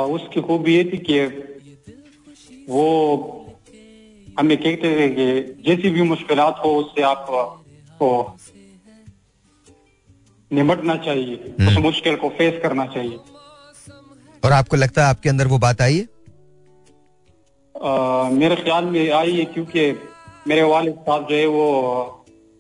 [0.10, 1.20] उसकी खूबी ये थी कि
[2.70, 2.86] वो
[4.40, 8.12] हमें कहते थे कि जैसी भी मुश्किल हो उससे आप को
[10.52, 13.20] निपटना चाहिए उस मुश्किल को फेस करना चाहिए।
[14.46, 16.08] और आपको लगता है आपके अंदर वो बात आई है?
[18.34, 19.92] मेरे ख्याल में आई है क्योंकि
[20.48, 21.66] मेरे वालिद साहब जो है वो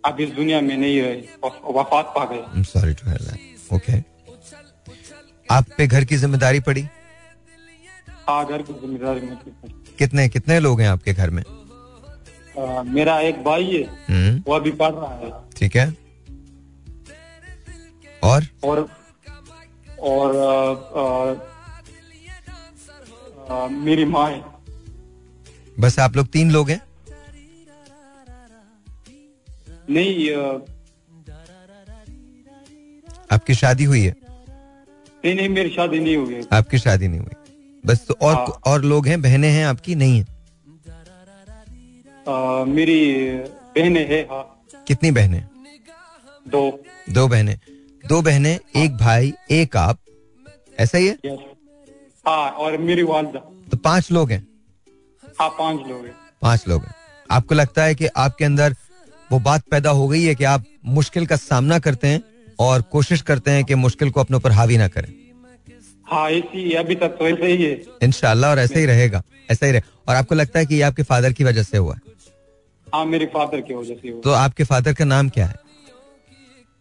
[0.05, 1.15] अब इस दुनिया में नहीं रहे
[1.79, 3.97] वफात पा गए। Sorry to hear that okay
[5.49, 6.87] आप पे घर की ज़िम्मेदारी पड़ी?
[8.29, 11.43] हाँ घर की ज़िम्मेदारी मुझे कितने कितने लोग हैं आपके घर में?
[11.43, 15.87] अ, मेरा एक भाई है हम्म। वो अभी पढ़ रहा है। ठीक है।
[18.23, 18.45] और?
[18.63, 18.87] और
[19.99, 21.33] और आ, आ,
[23.51, 24.43] आ, मेरी माँ है।
[25.79, 26.81] बस आप लोग तीन लोग हैं?
[29.89, 30.41] नहीं आ,
[33.31, 34.15] आपकी शादी हुई है?
[35.25, 37.35] नहीं नहीं मेरी शादी नहीं हुई है। आपकी शादी नहीं हुई।
[37.85, 39.95] बस तो और हाँ। और लोग हैं बहनें हैं आपकी?
[39.95, 40.25] नहीं है।
[42.27, 43.29] आ, मेरी
[43.75, 45.47] बहनें है हाँ। कितनी बहनें?
[46.47, 47.59] दो। दो बहनें।
[48.07, 49.99] दो बहनें एक भाई एक आप।
[50.79, 51.17] ऐसा ही है?
[51.25, 51.48] यस
[52.29, 53.39] हाँ और मेरी वालदा।
[53.71, 54.47] तो पाँच लोग हैं?
[55.39, 56.93] हाँ पाँच लोग हैं। पाँच लोग हैं।
[57.31, 58.75] आपको लगता है कि आपके अंदर
[59.31, 60.63] वो बात पैदा हो गई है कि आप
[60.97, 62.21] मुश्किल का सामना करते हैं
[62.59, 65.13] और कोशिश करते हैं कि मुश्किल को अपने ऊपर हावी ना करें?
[66.05, 67.71] हाँ ऐसी अभी तक तो ऐसे ही है।
[68.03, 71.03] इनशाला और ऐसे ही रहेगा ऐसा ही रहे। और आपको लगता है कि ये आपके
[71.03, 72.01] फादर की वजह से हुआ है?
[72.87, 75.55] हाँ मेरे फादर की वजह से हुआ तो आपके फादर का नाम क्या है?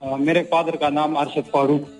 [0.03, 1.95] आ, मेरे फादर का नाम अरशद फारूक।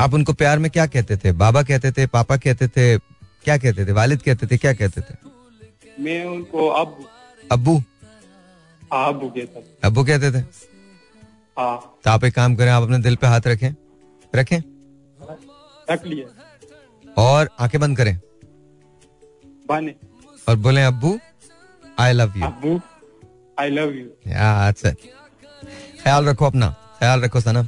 [0.00, 1.32] आप उनको प्यार में क्या कहते थे?
[1.32, 2.98] बाबा कहते थे पापा कहते थे
[3.44, 3.92] क्या कहते थे?
[3.92, 5.14] वालिद कहते थे क्या कहते थे?
[6.00, 6.98] मैं उनको अब।
[7.52, 7.82] अबू?
[8.92, 10.44] अबू कहता था। अब्बू कहते थे?
[11.58, 13.70] हाँ। तो आप एक काम करें आप अपने दिल पे हाथ रखें।
[14.34, 14.58] रखें?
[15.90, 18.18] रख लिया। और आँखें बंद करें।
[19.68, 19.94] बाने।
[20.48, 21.18] और बोले अबू
[21.98, 22.80] आई लव यू अबू
[23.58, 24.90] आई लव यू अच्छा
[26.02, 27.62] ख्याल रखो अपना। ख्याल रखो सना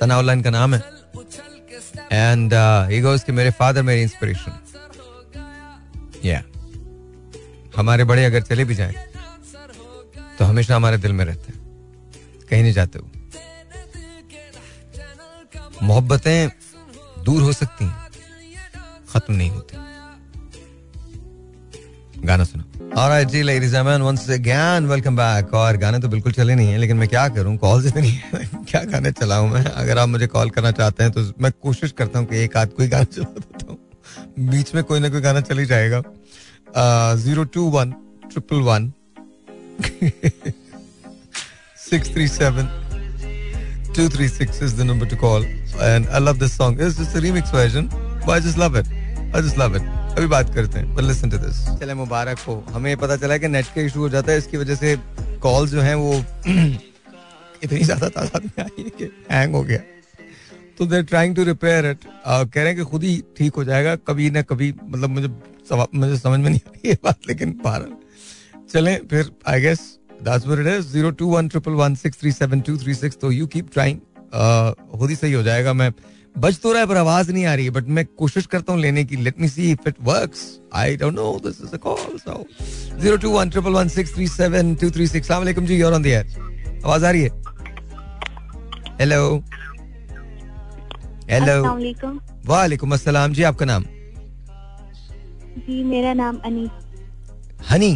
[0.00, 0.95] सनाउल्ला इनका नाम है।
[2.12, 2.54] एंड
[2.90, 4.52] ही गोस कि मेरे फादर मेरी इंस्पिरेशन
[6.24, 6.42] या
[7.76, 9.08] हमारे बड़े अगर चले भी जाए
[10.38, 11.60] तो हमेशा हमारे दिल में रहते हैं।
[12.50, 13.10] कहीं नहीं जाते वो।
[15.82, 16.48] मोहब्बतें
[17.24, 18.08] दूर हो सकती हैं,
[19.10, 19.76] खत्म नहीं होती।
[22.24, 22.64] गाना सुना
[22.96, 26.96] Alright जी gentlemen once again welcome back और गाने तो बिल्कुल चले नहीं है लेकिन
[26.96, 30.70] मैं क्या करूँ कॉल इतनी है क्या गाने चलाऊं मैं अगर आप मुझे कॉल करना
[30.70, 33.78] चाहते हैं तो मैं कोशिश करता हूँ कि एक आध कोई गाना चला देता हूँ
[34.50, 36.02] बीच में कोई ना कोई गाना चल ही जाएगा
[37.24, 37.92] zero two one
[38.32, 38.92] triple one
[41.90, 42.68] six three seven
[43.96, 45.44] two three six is the number to call
[45.84, 47.86] and I love this song it's just a remix version
[48.26, 48.90] but I just love it
[49.32, 51.56] I just love it अभी बात करते हैं listen to this.
[51.80, 54.74] चले मुबारक हो। हमें पता चला कि नेट का इशू हो जाता है, इसकी वजह
[54.74, 54.96] से
[55.42, 56.14] कॉल जो हैं वो
[57.64, 59.78] इतनी ज़्यादा तादाद में आई है कि हैंग हो गया।
[60.78, 63.96] तो they're trying to repair it कह रहे हैं कि खुद ही ठीक हो जाएगा,
[64.08, 65.28] कभी ना कभी मतलब मुझे
[65.68, 67.92] सवा- मुझे समझ में नहीं आ रही ये बात, लेकिन बहरहाल।
[68.72, 69.80] चलें, फिर I guess
[70.22, 73.98] that's what it is 02111637236 तो यू कीप ट्राइंग
[74.98, 75.90] खुद ही सही हो जाएगा, मैं
[76.38, 78.80] बज तो रहा है पर आवाज़ नहीं आ रही है बट मैं कोशिश करता हूँ
[78.80, 80.40] लेने की। Let me see if it works
[80.74, 82.44] I don't know this is a call so
[83.04, 86.26] 02111637236 अस्सलाम वालेकुम जी you are on the air
[86.84, 87.28] आवाज़ आ रही है?
[89.00, 89.42] हेलो
[91.30, 91.62] हेलो
[92.46, 93.84] वालेकुम अस्सलाम जी आपका नाम?
[95.66, 96.70] जी मेरा नाम अनीस।
[97.70, 97.92] हनी?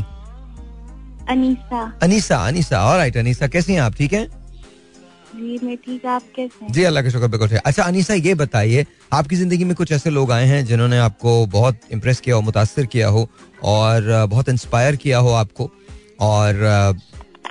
[1.30, 3.94] अनीसा। अनीसा अनीसा। ऑलराइट अनीसा कैसी हैं आप?
[3.94, 4.28] ठीक हैं?
[5.30, 8.84] जी मैं ठीक आप कैसे जी अल्लाह का शुक्र बिल्कुल ठीक। अच्छा अनीसा ये बताइए
[9.12, 12.86] आपकी ज़िंदगी में कुछ ऐसे लोग आए हैं जिन्होंने आपको बहुत इम्प्रेस किया हो मुतासर
[12.86, 13.28] किया हो
[13.64, 15.70] और बहुत इंस्पायर किया हो आपको?
[16.20, 16.98] और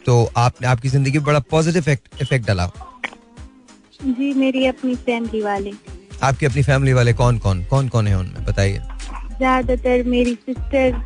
[0.05, 1.89] तो आपने आपकी ज़िंदगी में बड़ा पॉजिटिव
[2.21, 2.87] इफ़ेक्ट डाला हो।
[4.01, 5.71] जी मेरी अपनी फैमिली वाले।
[6.23, 8.81] आपकी अपनी फैमिली वाले कौन कौन कौन कौन है उनमें बताइए।
[9.37, 11.01] ज़्यादातर मेरी सिस्टर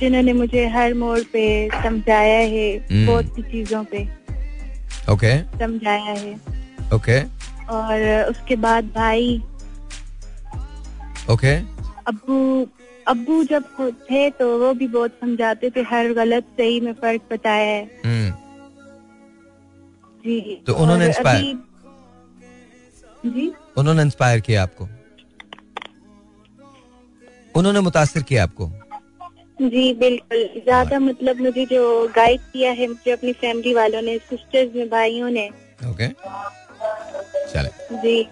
[0.00, 1.44] जिन्होंने मुझे हर मोड़ पे
[1.82, 4.06] समझाया है हम्म। बहुत सी चीज़ों पे।
[5.10, 6.34] ओके समझाया है।
[6.94, 7.22] ओके
[7.66, 9.42] और उसके बाद भाई।
[11.30, 11.56] ओके
[12.08, 12.68] अब्बू
[13.08, 17.66] अब्बू जब थे तो वो भी बहुत समझाते थे हर गलत सही में फ़र्क बताया
[17.66, 18.34] है। हम्म।
[20.24, 21.56] जी। तो उन्होंने अभी-
[23.26, 23.52] जी?
[23.76, 24.88] उन्होंने इंस्पायर किया आपको?
[27.54, 28.72] उन्होंने मुतासर किया आपको?
[29.62, 31.82] जी बिल्कुल। ज़्यादा मतलब मुझे जो
[32.16, 35.48] गाइड किया है मुझे अपनी फैमिली वालों ने सिस्टर्स में भाइयों ने।
[35.90, 36.08] ओके
[37.52, 37.68] चले।
[38.02, 38.22] जी।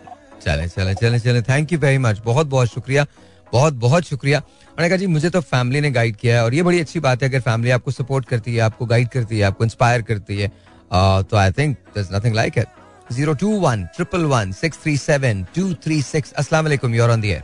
[0.43, 3.07] चले चले चले चले। थैंक यू वेरी मच बहुत बहुत शुक्रिया।
[3.53, 6.63] बहुत बहुत शुक्रिया। मैंने कहा जी मुझे तो फैमिली ने गाइड किया है और ये
[6.63, 9.65] बड़ी अच्छी बात है अगर फैमिली आपको सपोर्ट करती है आपको गाइड करती है आपको
[9.65, 10.49] इंस्पायर करती है
[10.91, 15.45] तो I think there's nothing like it zero two one triple one six three seven
[15.57, 16.35] two three six
[16.85, 17.43] you're on the air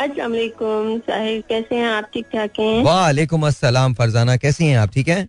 [0.00, 1.86] अस्सलाम साहिर कैसे हैं?
[1.86, 2.82] आप ठीक ठाक हैं?
[2.84, 4.90] वालेकुम अस्सलाम फरजाना कैसी हैं आप?
[4.94, 5.28] ठीक हैं?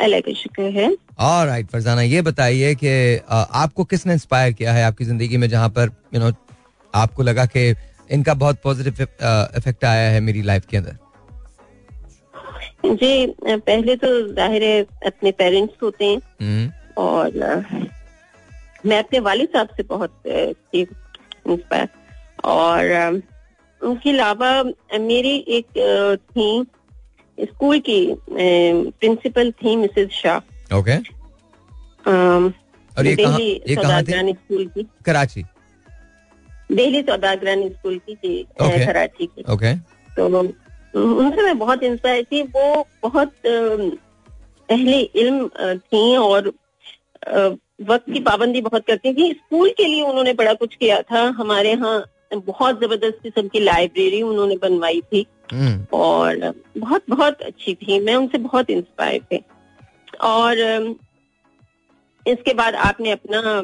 [0.00, 0.88] अल्लाह का शुक्र है।
[1.20, 2.92] और राइट फरजाना ये बताइए कि
[3.28, 6.32] आपको किसने इंस्पायर किया है आपकी ज़िंदगी में जहाँ पर यू नो
[6.94, 7.74] आपको लगा कि
[8.10, 10.96] इनका बहुत पॉजिटिव इफ़ेक्ट आया है मेरी लाइफ के अंदर?
[12.84, 17.30] जी पहले तो ज़ाहिर है अपने पेरेंट्स होते हैं। हम्म, और
[18.86, 21.88] मैं अपने वाले साहब से बहुत इंस्पायर
[22.44, 23.20] और
[23.82, 24.50] उनके अलावा
[25.00, 25.66] मेरी एक
[26.36, 26.48] थी
[27.38, 27.98] स्कूल की
[28.30, 30.96] प्रिंसिपल थी मिसेज शाह। ओके
[32.08, 34.32] और ये कहाँ ये कहाँ थे?
[34.32, 35.44] स्कूल की। कराची।
[36.72, 38.86] दिल्ली सौदागरानी स्कूल की अ, Okay.
[38.86, 39.74] कराची की। ओके
[40.16, 40.26] तो
[40.94, 46.48] उनसे मैं बहुत इंस्पायर थी। वो बहुत पहले इल्म थी और
[47.88, 51.70] वक्त की पाबंदी बहुत करती थी। स्कूल के लिए उन्होंने बड़ा कुछ किया था। हमारे
[51.70, 51.98] यहाँ
[52.36, 58.14] बहुत ज़बरदस्त किस्म की लाइब्रेरी उन्होंने बनवाई थी। हम्म, और बहुत बहुत अच्छी थी। मैं
[58.14, 59.42] उनसे बहुत इंस्पायर थे।
[60.20, 60.58] और
[62.26, 63.62] इसके बाद आपने अपना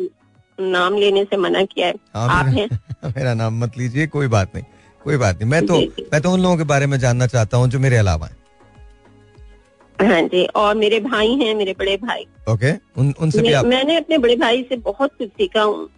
[0.60, 2.68] नाम लेने से मना किया है। आप हैं।
[3.04, 4.64] मेरा, नाम मत लीजिए कोई बात नहीं
[5.04, 5.78] कोई बात नहीं। मैं तो।
[6.12, 8.36] मैं तो उन लोगों के बारे में जानना चाहता हूँ जो मेरे अलावा हैं।
[10.10, 13.96] हाँ जी और मेरे भाई हैं मेरे बड़े भाई। ओके उन उनसे भी आप मैंने
[13.96, 15.90] अपने बड़े भाई से बहुत कुछ सीखा हूँ।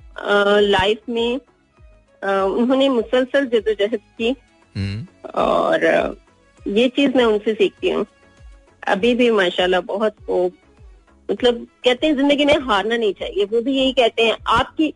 [0.61, 1.41] लाइफ में
[2.23, 4.31] उन्होंने मुसलसल जदोजहद की
[4.75, 6.17] हम्म, और
[6.61, 8.07] ये चीज़ मैं उनसे सीखती हूँ।
[8.83, 10.45] अभी भी माशाल्लाह बहुत वो
[11.29, 14.93] मतलब कहते हैं ज़िंदगी में हारना नहीं चाहिए। वो भी यही कहते हैं आपकी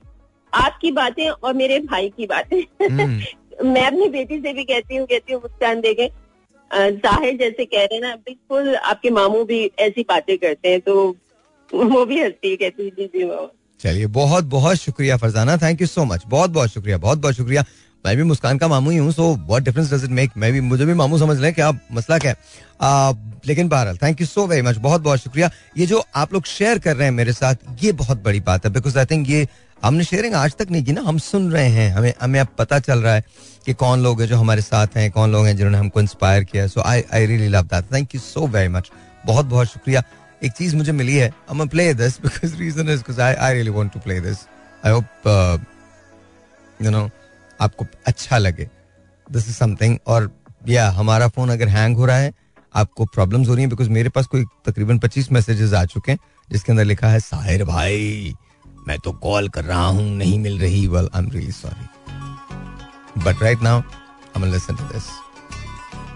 [0.53, 3.21] आपकी बातें और मेरे भाई की बातें। हम्म,
[3.65, 6.11] मैं अपनी बेटी से भी कहती हूँ कहती हूँ मुस्कान देखे
[6.71, 10.95] ज़ाहिर जैसे कह रहे हैं ना बिल्कुल आपके मामू भी ऐसी बातें करते हैं तो
[11.71, 13.49] वो भी हंसती है कहती है जी जी मामा।
[13.83, 17.65] चलिए, बहुत बहुत शुक्रिया Farzana thank you so much बहुत बहुत शुक्रिया, बहुत बहुत शुक्रिया।
[18.05, 20.61] मैं भी मुस्कान का मामू ही हूँ so what difference does it make मैं भी,
[20.61, 24.63] मुझे भी मामू समझ लें क्या मसला क्या है। लेकिन बहरहाल thank you so very
[24.63, 27.93] much बहुत बहुत शुक्रिया। ये जो आप लोग शेयर कर रहे हैं मेरे साथ, ये
[27.93, 29.47] बहुत बड़ी बात है बिकॉज़ आई थिंक ये
[29.83, 32.79] हमने शेयरिंग आज तक नहीं की ना, हम सुन रहे हैं, हमें हमें अब पता
[32.79, 33.25] चल रहा है
[33.67, 36.67] कि कौन लोग हैं जो हमारे साथ हैं, कौन लोग हैं जिन्होंने हमको इंस्पायर किया
[36.67, 38.91] so I I really love that thank you so very much
[39.27, 40.03] बहुत बहुत शुक्रिया।
[40.45, 43.55] एक चीज़ मुझे मिली है I am play this because reason is because I I
[43.55, 44.39] really want to play this
[44.87, 45.67] I hope
[46.81, 47.09] you know
[47.61, 48.69] आपको अच्छा लगे।
[49.27, 50.31] दिस इज़ समथिंग और
[50.69, 52.33] या हमारा फ़ोन अगर हैंग हो रहा है,
[52.75, 56.19] आपको प्रॉब्लम्स हो रही हैं बिकॉज़ मेरे पास कोई तकरीबन 25 मैसेजेस आ चुके हैं,
[56.49, 58.35] जिसके अंदर लिखा है, साहिर भाई,
[58.89, 63.43] मैं तो कॉल कर रहा हूँ, नहीं मिल रही। Well I am really sorry but
[63.43, 65.11] right now I am listen to this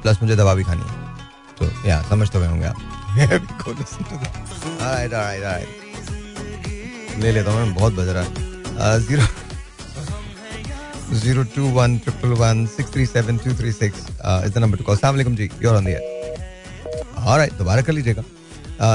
[0.02, 1.04] plus मुझे दवा भी खानी है।
[1.58, 5.68] तो या समझ तो गए होंगे आप। Alright, alright, alright.
[7.18, 8.30] ले लेता हूँ मैं बहुत बज रहा है।
[9.00, 9.22] Zero
[11.20, 13.98] zero two one triple one six three seven two three six.
[13.98, 14.96] Is the number to call.
[14.96, 16.02] सलाम जी you're on the air
[17.18, 18.22] alright दोबारा कर लीजिएगा।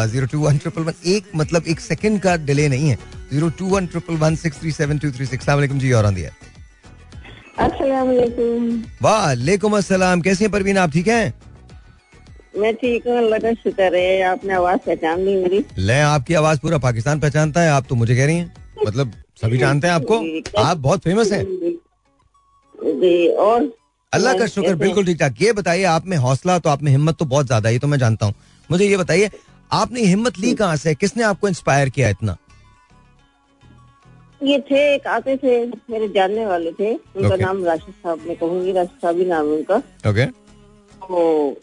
[0.08, 2.98] Zero two one triple one एक मतलब एक सेकंड का डिले नहीं है।
[3.32, 5.46] Zero two one triple one six three seven two three six.
[5.46, 6.34] सलाम जी योर ऑन द एयर
[9.02, 11.34] वालेकुम अस्सलाम कैसी हैं परवीन आप ठीक हैं?
[12.54, 16.60] मैं ठीक हूँ अल्लाह का शुक्र है आपने आवाज़ पहचान ली मेरी। ले आपकी आवाज़
[16.60, 18.54] पूरा पाकिस्तान पहचानता है आप तो मुझे कह रही हैं।
[18.86, 19.12] मतलब
[19.42, 20.18] सभी जानते हैं आपको?
[20.62, 21.44] आप बहुत फ़ेमस हैं।
[23.00, 23.72] जी और?
[24.14, 27.18] अल्लाह का शुक्र बिल्कुल ठीक ठाक। ये बताइए आप में हौसला तो आप में हिम्मत
[27.18, 28.34] तो बहुत ज़्यादा है ये तो मैं जानता हूँ।
[28.70, 29.30] मुझे ये बताइए
[29.72, 30.96] आपने हिम्मत ली कहाँ से?
[30.96, 32.38] किसने आपको इंस्पायर किया इतना?
[34.42, 37.42] ये थे एक आते थे मेरे जानने वाले थे। उनका Okay.
[37.42, 39.76] नाम राशिद साहब मैं कहूँगी राशिद साहब ही नाम है उनका।
[40.10, 41.58] ओके तो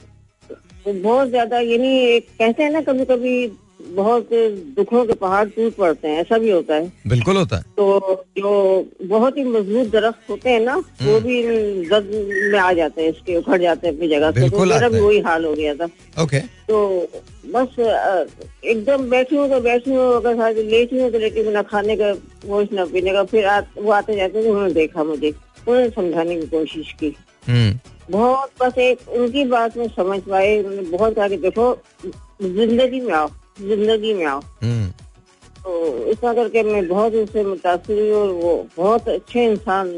[0.89, 3.51] वो बहुत ज़्यादा यानी कहते हैं ना कभी कभी
[3.97, 4.29] बहुत
[4.77, 8.51] दुखों के पहाड़ टूट पड़ते हैं ऐसा भी होता है। बिल्कुल होता है। तो जो
[9.03, 11.43] बहुत ही मज़बूत दरख्त होते हैं ना हम्म। वो भी
[11.89, 12.11] जद
[12.53, 15.19] में आ जाते हैं इसके उखड़ जाते हैं अपनी जगह से। तो मेरा भी वही
[15.21, 15.89] हाल हो गया था।
[16.23, 16.81] ओके। तो
[17.55, 17.79] बस
[18.65, 21.97] एकदम बैठी हूँ तो बैठी हूँ अगर साथ लेटी हूँ तो लेटी हूँ ना खाने
[21.97, 22.11] का
[22.49, 25.31] होश ना पीने का फिर आ, वो आते जाते उन्होंने देखा मुझे।
[25.69, 27.15] उन्होंने समझाने की कोशिश की।
[27.49, 27.79] हम्म।
[28.11, 31.75] बहुत बस एक उनकी बात में समझ पाए उन्होंने बहुत कहा कि देखो
[32.43, 33.29] ज़िंदगी में आओ
[33.61, 34.91] ज़िंदगी में आओ। हम्म।
[35.59, 39.89] तो इस करके मैं बहुत उनसे मुतासर हुई और वो बहुत अच्छे इंसान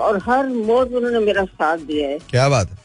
[0.00, 2.76] और हर मोड़ उन्होंने मेरा साथ दिया है। क्या बात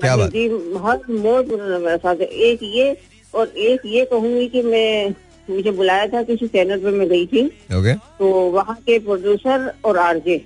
[0.00, 0.46] क्या बात जी
[0.84, 2.96] हर मोड़ उन्होंने मेरा साथ दिया एक ये
[3.34, 5.14] और एक ये कहूँगी कि मैं
[5.48, 7.46] मुझे बुलाया था किसी चैनल पे मैं गई थी।
[7.78, 10.44] ओके। तो वहाँ के प्रोड्यूसर और आरजे।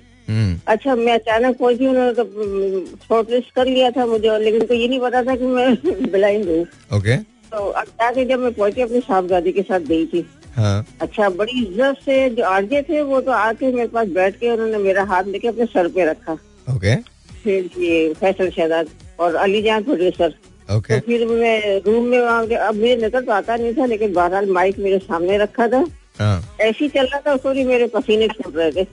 [0.67, 2.23] अच्छा मैं अचानक पहुँची उन्होंने तो
[3.07, 6.49] शॉर्ट लिस्ट कर लिया था मुझे लेकिन तो ये नहीं पता था कि मैं ब्लाइंड
[6.49, 6.65] हूँ।
[6.97, 7.17] ओके
[7.51, 11.61] तो अब जाके जब मैं पहुँची अपनी साहबजादी के साथ गई थी। हाँ। अच्छा बड़ी
[11.61, 15.23] इज़्ज़त से जो आरजे थे वो तो आके मेरे पास बैठ के उन्होंने मेरा हाथ
[15.23, 16.33] लेके अपने सर पे रखा।
[16.75, 16.95] ओके
[17.43, 18.87] फिर ये फैसल शहजाद
[19.19, 20.33] और अली जान प्रोड्यूसर
[20.75, 24.13] ओके तो फिर मैं रूम में वहाँ अब मुझे नज़र तो आता नहीं था लेकिन
[24.13, 25.83] बहरहाल माइक मेरे सामने रखा था।
[26.61, 28.83] ऐसी चल रहा था सॉरी मेरे पसीने छूट रहे थे।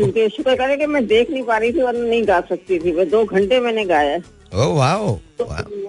[0.00, 2.92] क्योंकि शुक्र करे कि मैं देख नहीं पा रही थी वरना नहीं गा सकती थी।
[2.92, 4.16] मैं दो घंटे मैंने गाया।
[4.54, 5.44] ओ वाओ तो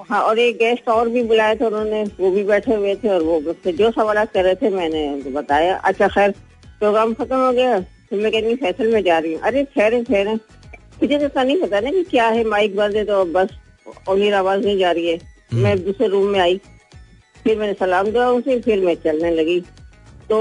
[0.09, 3.23] हाँ और एक गेस्ट और भी बुलाए थे उन्होंने वो भी बैठे हुए थे और
[3.23, 6.31] वो जो सवाल कर रहे थे मैंने बताया। अच्छा खैर
[6.79, 10.33] प्रोग्राम खत्म हो गया। फिर मैं कहती फैसल में जा रही हूँ। अरे ठहरे ठहरे।
[10.33, 13.57] मुझे तो ऐसा नहीं पता ना कि क्या है माइक बंद है तो बस
[14.07, 15.19] और आवाज़ नहीं जा रही है।
[15.53, 16.59] मैं दूसरे रूम में आई।
[17.43, 19.61] फिर मैंने सलाम दिया उसे फिर मैं चलने लगी।
[20.31, 20.37] तो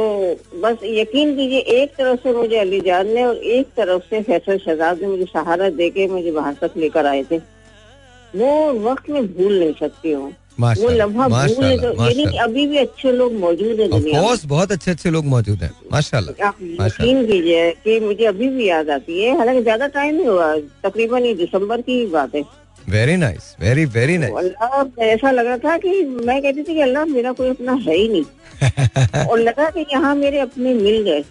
[0.62, 4.59] बस यकीन कीजिए एक तरफ़ से मुझे अली जान ने और एक तरफ़ से फैसल
[4.59, 7.38] शहजाद ने मुझे सहारा दे के मुझे बाहर तक लेकर आए थे।
[8.34, 8.51] वो
[8.82, 10.30] वक्त में भूल नहीं सकती हूँ।
[10.61, 14.91] वो लम्हा भूल नहीं तो यानी अभी भी अच्छे लोग मौजूद है दुनिया बहुत अच्छे
[14.91, 19.22] अच्छे लोग मौजूद हैं। माशाल्लाह आप माशाल्लाह। यकीन कीजिए कि मुझे अभी भी याद आती
[19.22, 22.43] है। हालाँकि ज़्यादा टाइम नहीं हुआ तकरीबन ये दिसंबर की बात है।
[22.88, 26.80] Very nice very very nice अल्लाह ऐसा लग रहा था कि मैं कहती थी कि
[26.80, 31.24] अल्लाह मेरा कोई अपना है ही नहीं। और लगा कि यहाँ मेरे अपने मिल गए।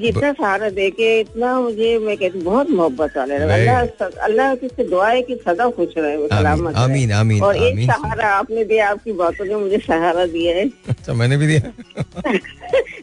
[0.00, 5.08] जितना सहारा दे के इतना मुझे मैं कहती बहुत मोहब्बत वाले। अल्लाह अल्लाह की दुआ
[5.08, 9.44] है कि सदा खुश रहे सलामत आमीन आमीन और एक सहारा आपने दिया आपकी बातों
[9.46, 11.72] ने मुझे सहारा दिया है। अच्छा मैंने भी दिया।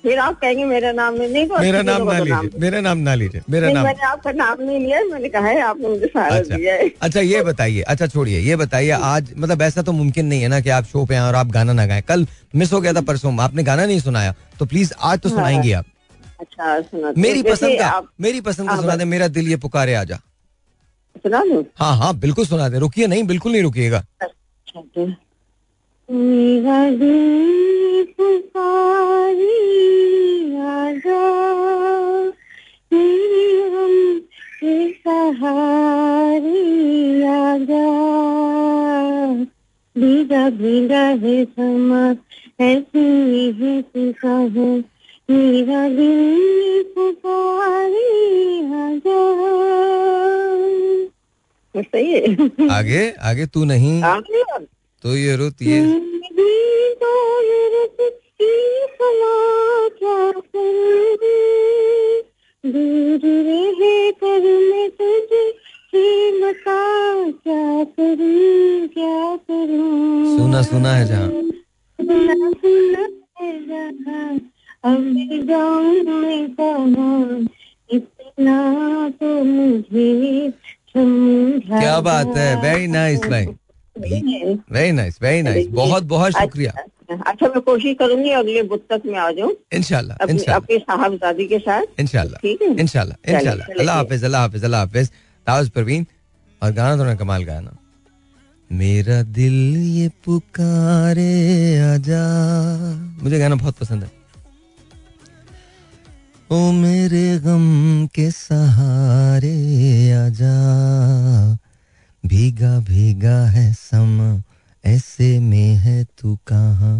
[0.04, 3.14] फिर आप कहेंगे मेरा नाम नहीं नहीं तो मेरा नाम ना लीजिए मेरा नाम ना
[3.16, 6.56] लीजिए मेरा नाम। मैंने आपका नाम नहीं लिया मैंने कहा है आपने मुझे सहारा अच्छा
[6.56, 10.42] दिया है। अच्छा ये बताइए अच्छा छोड़िए ये बताइए आज मतलब ऐसा तो मुमकिन नहीं
[10.42, 12.82] है ना कि आप शो पे आए और आप गाना ना गाएँ। कल मिस हो
[12.82, 15.86] गया था परसों आपने गाना नहीं सुनाया तो प्लीज़ आज तो सुनाएँगे आप।
[16.40, 19.94] अच्छा सुना मेरी पसंद का आप मेरी पसंद का सुना दे मेरा दिल ये पुकारे
[19.94, 20.20] आजा
[21.16, 21.66] सुना दूँ?
[21.80, 25.12] हाँ हाँ बिल्कुल सुना दे। रुकिए नहीं बिल्कुल नहीं रुकिएगा। अच्छा तो।
[35.06, 37.86] सहारे आजा
[39.96, 42.12] भीगा भीगा है समा
[42.66, 43.82] ऐसी है
[44.26, 44.82] है
[45.32, 48.26] मेरा दिल पुकारी
[51.76, 54.44] सही है। आगे आगे तू नहीं आगे।
[55.04, 55.82] तो ये रुत ये।
[70.38, 73.08] सुना सुना है जहाँ। सुना सुना
[73.42, 74.40] है जहाँ।
[74.86, 75.04] अब
[76.60, 77.46] कहाँ
[77.90, 78.58] इतना
[79.22, 80.52] तो मुझे
[80.96, 83.46] क्या बात है। वेरी नाइस भाई।
[83.96, 86.72] वेरी नाइस वेरी नाइस बहुत बहुत शुक्रिया।
[87.12, 90.18] अच्छा मैं कोशिश करूँगी अगले बुध तक मैं आ जाऊँ। अपनी इंशाल्लाह
[90.56, 92.70] अपनी साहबजादी के साथ। इनशाला ठीक है?
[92.76, 95.10] इंशाल्लाह चलिए, अल्लाह हाफिज अल्लाह हाफिज अल्लाह हाफिज।
[95.48, 96.06] ताज परवीन
[96.62, 97.78] और गाना तो कमाल गाया ना।
[98.70, 99.58] मेरा दिल
[99.98, 101.34] ये पुकारे
[101.94, 102.24] आजा।
[103.24, 104.10] मुझे गाना बहुत पसंद है।
[106.50, 107.64] ओ मेरे गम
[108.16, 109.54] के सहारे
[110.14, 110.56] आजा
[112.24, 114.30] भीगा भीगा है समा
[114.84, 116.96] ऐसे में है तू कहाँ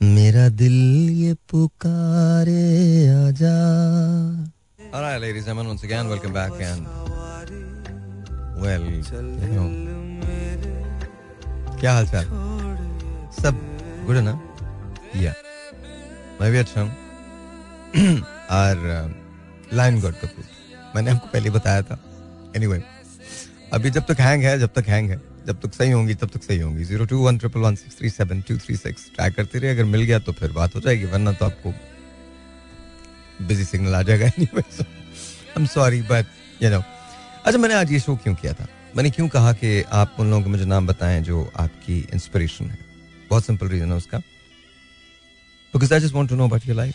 [0.00, 0.72] मेरा दिल
[1.22, 2.62] ये पुकारे
[3.26, 3.58] आजा
[4.92, 6.86] All right, ladies and gentlemen, once again, welcome back and
[8.62, 9.02] well, you
[9.54, 9.68] know,
[11.80, 12.24] क्या हाल चाल
[13.36, 13.60] सब
[14.06, 14.32] गुड है ना
[15.22, 15.32] या
[16.40, 16.90] मैं भी अच्छा हूँ
[18.50, 19.14] और
[19.72, 20.44] लाइन गॉड कपूर
[20.96, 21.98] मैंने आपको पहले बताया था।
[22.56, 26.14] एनीवे anyway, अभी जब तक हैंग है जब तक हैंग है जब तक सही होंगी
[26.14, 29.10] तब तक सही होंगी। Zero two one triple one six three seven two three six
[29.14, 31.72] try करते रहिए अगर मिल गया तो फिर बात हो जाएगी वरना तो आपको
[33.46, 34.46] बिज़ी सिग्नल आ जाएगा I
[35.56, 36.26] am sorry but
[36.62, 36.82] you know
[37.44, 38.66] अच्छा मैंने आज ये शो क्यों किया था?
[38.96, 42.78] मैंने क्यों कहा कि आप उन लोगों को मुझे नाम बताएँ जो आपकी इंस्पिरेशन है?
[43.30, 44.18] बहुत सिंपल रीजन है उसका।
[45.74, 46.94] Because I just want to know about your life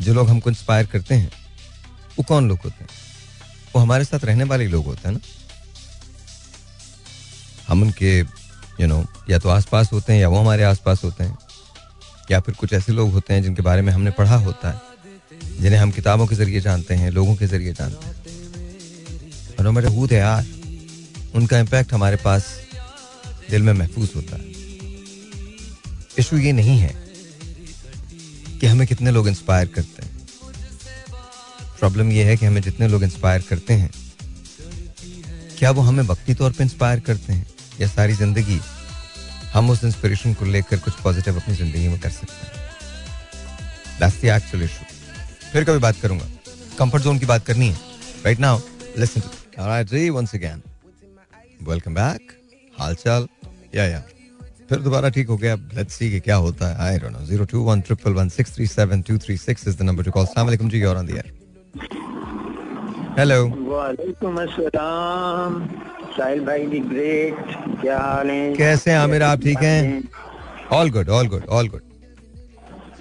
[0.00, 1.30] जो लोग हमको इंस्पायर करते हैं,
[2.18, 2.90] वो कौन लोग होते हैं?
[3.74, 5.20] वो हमारे साथ रहने वाले लोग होते हैं ना?
[7.68, 8.18] हम उनके
[8.80, 11.38] यू नो या तो आसपास होते हैं या वो हमारे आसपास होते हैं,
[12.30, 14.80] या फिर कुछ ऐसे लोग होते हैं जिनके बारे में हमने पढ़ा होता है,
[15.60, 18.14] जिन्हें हम किताबों के ज़रिए जानते हैं, लोगों के ज़रिए जानते हैं।
[19.58, 20.46] और हूद है यार।
[21.34, 22.44] उनका इम्पैक्ट हमारे पास
[23.50, 24.44] दिल में महफूज होता है।
[26.18, 27.05] इशू ये नहीं है
[28.60, 30.14] कि हमें कितने लोग इंस्पायर करते हैं।
[31.78, 33.90] प्रॉब्लम यह है कि हमें जितने लोग इंस्पायर करते हैं,
[35.58, 37.46] क्या वो हमें वक्ती तौर पर इंस्पायर करते हैं?
[37.80, 38.60] या सारी ज़िंदगी
[39.52, 42.64] हम उस इंस्पिरेशन को लेकर कुछ पॉजिटिव अपनी ज़िंदगी में कर सकते हैं?
[44.26, 44.84] एक्चुअल इशू
[45.52, 46.26] फिर कभी बात करूँगा।
[46.78, 47.78] कंफर्ट जोन की बात करनी है।
[48.24, 48.60] Right now
[48.98, 50.62] listen to alright ji once again
[51.62, 52.32] welcome back
[52.78, 53.26] हालचाल
[53.74, 54.02] या या
[54.68, 59.68] फिर दोबारा ठीक हो गया। लेट्स सी कि क्या होता है। I don't know 02111637236
[59.68, 61.30] is the number to call अस्सलाम वालेकुम जी you're on the air
[63.18, 65.66] hello वालेकुम अस्सलाम।
[66.16, 67.36] साहिल भाई दी ग्रेट
[67.80, 68.54] क्या हाल है?
[68.56, 69.22] कैसे हैं आमिर?
[69.22, 70.02] आप ठीक हैं?
[70.72, 71.80] All good all good all good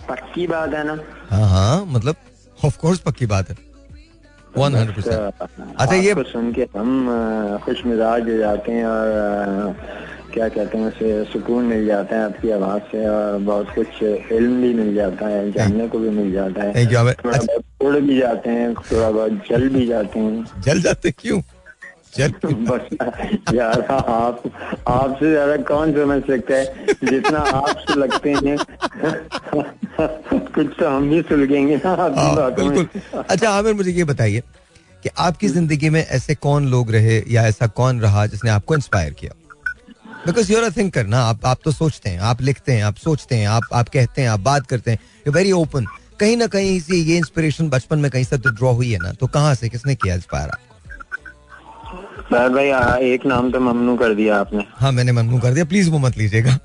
[0.10, 0.98] पक्की बात है ना?
[1.30, 2.16] हाँ हाँ मतलब
[2.66, 3.56] ऑफ़ कोर्स पक्की बात है।
[4.58, 5.34] वन हंड्रेड परसेंट
[5.80, 9.76] अच्छा ये सुन के हम खुश मिजाज हो जाते हैं और
[10.36, 14.62] क्या कहते हैं उसे सुकून मिल जाता है आपकी आवाज़ से और बहुत कुछ इल्म
[14.62, 18.50] भी मिल जाता है जानने को भी मिल जाता है। थोड़ा अच्छा। उड़ भी जाते
[18.50, 21.42] हैं थोड़ा बहुत जल भी जाते हैं। जल जाते क्यों?
[22.46, 22.88] बस
[23.54, 24.44] यार आप
[24.88, 26.96] आपसे ज़्यादा कौन समझ सकता है?
[27.04, 28.58] जितना आप सुलगते हैं
[30.52, 32.88] कुछ तो हम भी सुलगेंगे ना हाँ, बिल्कुल।
[33.30, 34.42] अच्छा आमिर मुझे ये बताइए
[35.04, 39.14] कि आपकी ज़िंदगी में ऐसे कौन लोग रहे या ऐसा कौन रहा जिसने आपको इंस्पायर
[39.14, 39.32] किया?
[40.26, 41.20] बिकॉज़ यूर थिंकर ना?
[41.20, 44.30] आप आप तो सोचते हैं आप लिखते हैं आप सोचते हैं आप आप कहते हैं
[44.30, 45.86] आप बात करते हैं यू वेरी ओपन
[46.20, 49.12] कहीं ना कहीं से ये इंस्पिरेशन बचपन में कहीं से तो ड्रॉ हुई है ना?
[49.12, 50.74] तो कहाँ से किसने किया इंस्पायर आपको
[52.50, 52.70] भाई
[53.12, 56.18] एक नाम तो ममनू कर दिया आपने। हाँ मैंने ममनू कर दिया। प्लीज़ वो मत
[56.18, 56.58] लीजिएगा।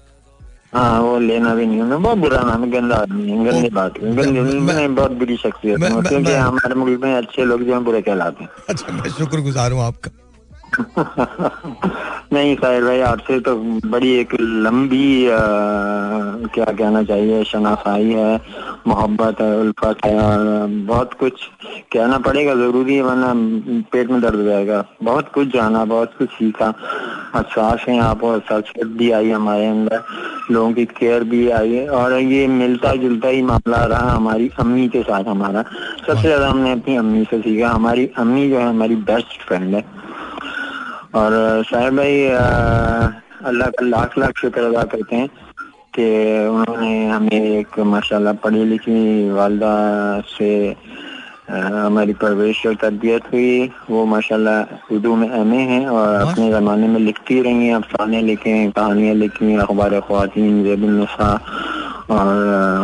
[0.75, 3.69] हाँ वो लेना भी नहीं है मैं बहुत बुरा नाम है गंदा आदमी है गंदी
[3.69, 7.73] बात है गंदी मैं- मैं बहुत बुरी शख्सियत क्योंकि हमारे मुल्क में अच्छे लोग जो
[7.73, 10.11] हैं बुरे कहलाते हैं। अच्छा मैं शुक्रगुजार हूँ आपका।
[12.33, 13.55] नहीं साहिर भाई आपसे तो
[13.91, 15.39] बड़ी एक लंबी आ,
[16.55, 18.41] क्या कहना चाहिए शनाखाई है
[18.87, 21.33] मोहब्बत है उल्फत है और बहुत कुछ
[21.93, 23.33] कहना पड़ेगा ज़रूरी है वरना
[23.93, 26.69] पेट में दर्द हो जाएगा। बहुत कुछ जाना बहुत कुछ सीखा।
[27.37, 30.03] एहसास है आप और शख्सियत भी आई हमारे अंदर।
[30.51, 34.89] लोगों की केयर भी आई है और ये मिलता जुलता ही मामला रहा हमारी अम्मी
[34.89, 35.63] के साथ हमारा।
[36.07, 39.85] सबसे ज़्यादा हमने अपनी अम्मी से सीखा। हमारी अम्मी जो है हमारी बेस्ट फ्रेंड है।
[41.11, 41.33] और
[41.67, 42.27] साहिब भाई
[43.51, 45.29] अल्लाह का लाख लाख शुक्र अदा करते हैं
[45.95, 46.05] कि
[46.49, 49.75] उन्होंने हमें एक माशाल्लाह पढ़ी लिखी वालदा
[50.31, 50.51] से
[51.51, 53.51] हमारी परवरिश और तरबियत हुई।
[53.91, 58.51] वो माशाल्लाह उर्दू में एम हैं और अपने ज़माने में लिखती रही हैं अफसाने लिखे
[58.51, 61.31] हैं कहानियाँ लिखी हैं अखबार ख़वातीन जेबुलनसा
[62.11, 62.27] और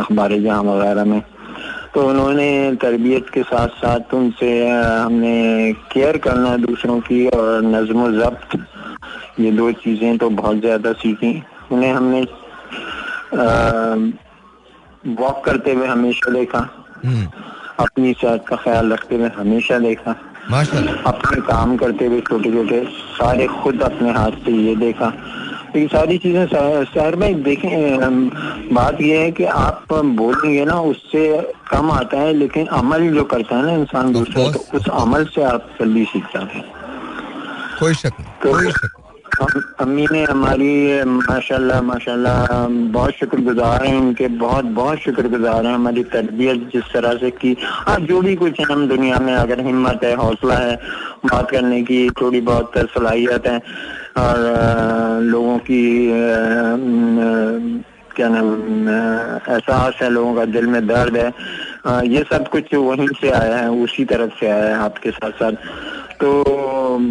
[0.03, 1.21] अखबार जहाँ वगैरह में।
[1.97, 8.53] तो उन्होंने तरबियत के साथ साथ उनसे हमने केयर करना दूसरों की और नज्म जब्त
[9.39, 11.31] ये दो चीज़ें तो बहुत ज़्यादा सीखी।
[11.71, 12.21] उन्हें हमने
[15.15, 16.59] वॉक करते हुए हमेशा देखा।
[17.05, 17.25] हम्म,
[17.79, 20.11] अपनी सेहत का ख्याल रखते हुए हमेशा देखा।
[21.07, 22.83] अपने काम करते हुए छोटे छोटे
[23.17, 25.11] सारे खुद अपने हाथ से ये देखा।
[25.75, 27.71] ये सारी चीज़ें शहर में देखें
[28.73, 31.23] बात ये है कि आप बोलेंगे ना उससे
[31.71, 35.43] कम आता है लेकिन अमल जो करता है ना इंसान दूसरा तो उस अमल से
[35.45, 36.65] आप जल्दी सीख जाते हैं।
[37.79, 39.03] कोई शक तो कोई शक
[39.79, 42.45] अम्मी ने हमारी माशाल्लाह माशाल्लाह
[42.93, 47.97] बहुत शुक्रगुजार हैं उनके बहुत बहुत शुक्रगुजार हैं हमारी तरबियत जिस तरह से की। हाँ
[48.01, 50.75] जो भी कुछ है हम दुनिया में अगर हिम्मत है हौसला है
[51.25, 53.61] बात करने की थोड़ी बहुत सलाहियत है
[54.17, 55.83] और लोगों की
[58.15, 63.29] क्या नाम एहसास है लोगों का दिल में दर्द है ये सब कुछ वहीं से
[63.33, 65.53] आया है उसी तरफ़ से आया है आपके साथ साथ
[66.21, 66.29] तो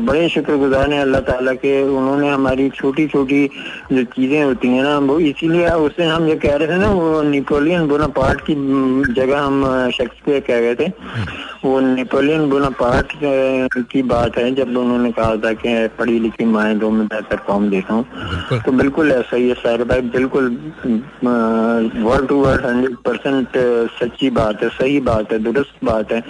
[0.06, 3.38] बड़े शुक्रगुजार हैं अल्लाह ताला के उन्होंने हमारी छोटी छोटी
[3.92, 7.22] जो चीज़ें होती हैं ना वो इसीलिए उससे हम ये कह रहे थे ना वो
[7.24, 8.54] नेपोलियन बोनापार्ट की
[9.14, 10.88] जगह हम शेक्सपियर कह रहे थे
[11.66, 13.12] वो नेपोलियन बोनापार्ट
[13.90, 17.68] की बात है जब उन्होंने कहा था कि पढ़ी लिखी माए दो में बेहतर कौम
[17.70, 20.48] देखा हूँ तो बिल्कुल ऐसा ही है साहिर भाई बिल्कुल
[22.04, 23.56] word to word hundred percent
[24.00, 26.22] सच्ची बात है सही बात है दुरुस्त बात है।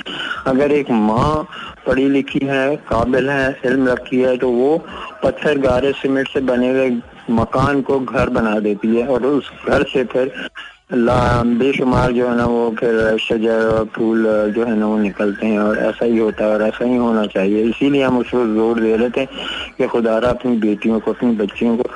[0.47, 1.47] अगर एक माँ
[1.87, 4.77] पढ़ी लिखी है काबिल है इल्म रखी है तो वो
[5.25, 6.89] पत्थर गारे सीमेंट से बने हुए
[7.33, 10.33] मकान को घर बना देती है और उस घर से फिर
[10.91, 14.25] बेशुमार जो है ना वो फिर शजर और फूल
[14.55, 17.25] जो है ना वो निकलते हैं और ऐसा ही होता है और ऐसा ही होना
[17.27, 19.25] चाहिए। इसीलिए हम उस पर ज़ोर दे रहे थे
[19.79, 21.89] कि खुदारा अपनी बेटियों को, अपनी बच्चियों को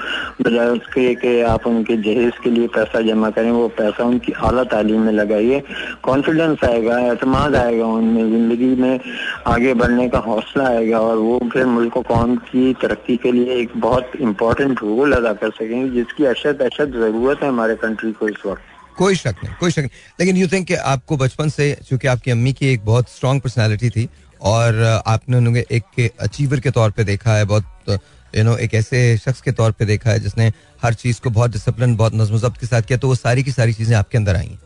[0.43, 4.64] बजाय उसके कि आप उनके जहेज के लिए पैसा जमा करें, वो पैसा उनकी आला
[4.64, 5.62] तालीम में लगाइए।
[6.03, 9.01] कॉन्फिडेंस आएगा, एतमाद आएगा उनमें, ज़िंदगी में
[9.47, 13.78] आगे बढ़ने का हौसला आएगा और वो फिर मुल्क कौम की तरक्की के लिए एक
[13.78, 18.47] बहुत इम्पोर्टेंट रोल अदा कर सकेंगे, जिसकी अशद अशद ज़रूरत है हमारे कंट्री को इस
[18.47, 18.62] वक्त।
[18.99, 22.53] कोई शक नहीं कोई शक नहीं। लेकिन यू थिंक आपको बचपन से चूँकि आपकी अम्मी
[22.53, 24.09] की एक बहुत स्ट्रांग पर्सनालिटी थी
[24.43, 27.99] और आपने उन्हें एक अचीवर के तौर पे देखा है बहुत
[28.36, 31.51] यू नो एक ऐसे शख्स के तौर पे देखा है जिसने हर चीज़ को बहुत
[31.51, 34.36] डिसिप्लिन बहुत नज्म जब्त के साथ किया तो वो सारी की सारी चीज़ें आपके अंदर
[34.36, 34.59] आई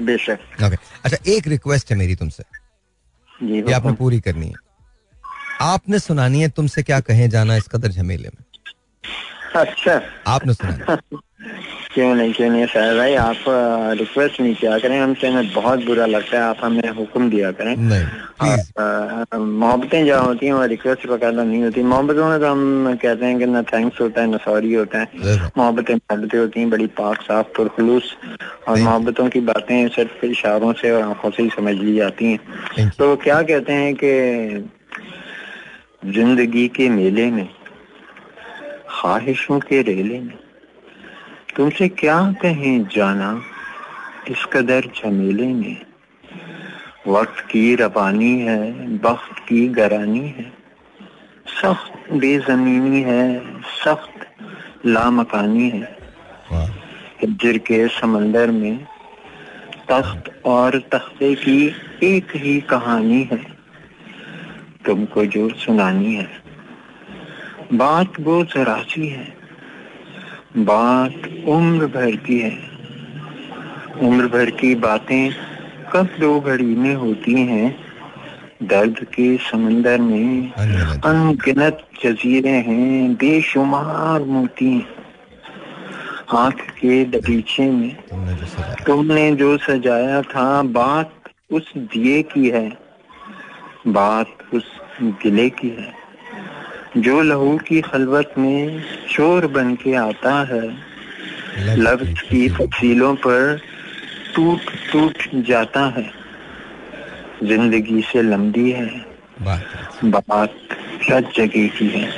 [0.00, 2.44] बेशक। ओके अच्छा एक रिक्वेस्ट है मेरी तुमसे।
[3.42, 4.52] ये आपने पूरी करनी है।
[5.60, 8.44] आपने सुनानी है तुमसे क्या कहे जाना इस कदर झमेले में?
[9.56, 11.18] अच्छा। आपने सुनानी है।
[11.94, 12.66] क्यों नहीं क्यों नहीं?
[12.66, 13.44] सर भाई आप
[13.98, 17.74] रिक्वेस्ट नहीं किया करें। हमसे हमें बहुत बुरा लगता है आप हमें हुक्म दिया करें।
[19.34, 23.38] मोहब्बतें जो होती हैं वो रिक्वेस्ट वगैरह नहीं होती। मोहब्बतों में तो हम कहते हैं
[23.38, 25.06] कि ना थैंक्स होता है ना सॉरी होता है।
[25.58, 28.14] मोहब्बतें मोहब्बतें होती हैं बड़ी पाक साफ़ पुरखलूस।
[28.68, 32.88] और मोहब्बतों की बातें सिर्फ़ इशारों से और आँखों से ही समझ ली जाती हैं।
[32.98, 34.10] तो क्या कहते हैं कि
[36.12, 37.48] ज़िंदगी के मेले में
[38.90, 40.34] ख्वाहिशों के रेले में
[41.56, 43.42] तुमसे क्या कहें जाना?
[44.30, 45.82] इस कदर झमेले में
[47.06, 48.70] वक्त की रवानी है
[49.04, 50.52] वक्त की गरानी है।
[51.46, 54.26] सख्त बेजमीनी है सख्त
[54.86, 55.98] लामकानी है।
[57.22, 58.84] हिजर के समंदर में
[59.90, 63.56] तख्त और तख्ते की एक ही कहानी है।
[64.84, 66.42] तुमको जो सुनानी है।
[67.72, 69.45] बात वो जरा सी है।
[70.56, 72.58] बात उम्र भर की है।
[74.02, 75.30] उम्र भर की बातें
[75.92, 77.76] कब दो घड़ी में होती हैं?
[78.62, 80.52] दर्द के समंदर में
[81.00, 84.86] अनगिनत जजीरे हैं, बेशुमार मोती।
[86.34, 87.96] आँख के दबीचे में
[88.86, 91.12] तुमने जो सजाया था, बात
[91.52, 92.78] उस दिए की है।
[93.88, 94.64] बात उस
[95.02, 96.05] गिले की है।
[96.96, 100.62] जो लहू की खलवत में शोर बन के आता है
[101.76, 103.60] लफ्ज की तफसीलों पर
[104.36, 104.60] टूट
[104.92, 106.10] टूट जाता है।
[107.44, 108.86] ज़िंदगी से लंबी है।
[110.04, 110.54] बात
[111.02, 112.08] सच जगह की है।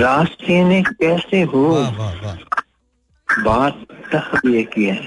[0.00, 1.64] रास्ते ने कैसे हो?
[3.28, 5.06] बात तखलिए की है।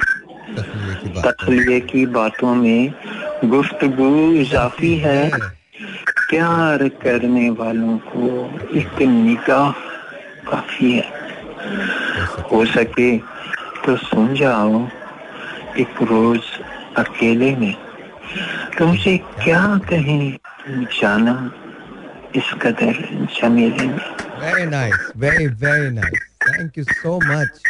[1.22, 2.94] तखलिए की बातों में
[3.46, 5.32] गुफ्तगु इजाफी है।
[6.20, 8.28] प्यार करने वालों को
[8.78, 9.72] एक निगाह
[10.50, 11.12] काफ़ी है।
[12.52, 13.18] हो सके
[13.86, 14.86] तो सुन जाओ
[15.80, 16.42] एक रोज
[16.98, 17.76] अकेले में।
[18.78, 20.38] तुमसे क्या कहें?
[21.00, 21.36] जाना
[22.36, 22.94] इस कदर
[23.34, 24.00] जमेले में।
[24.42, 27.62] Very nice very very nice thank you so much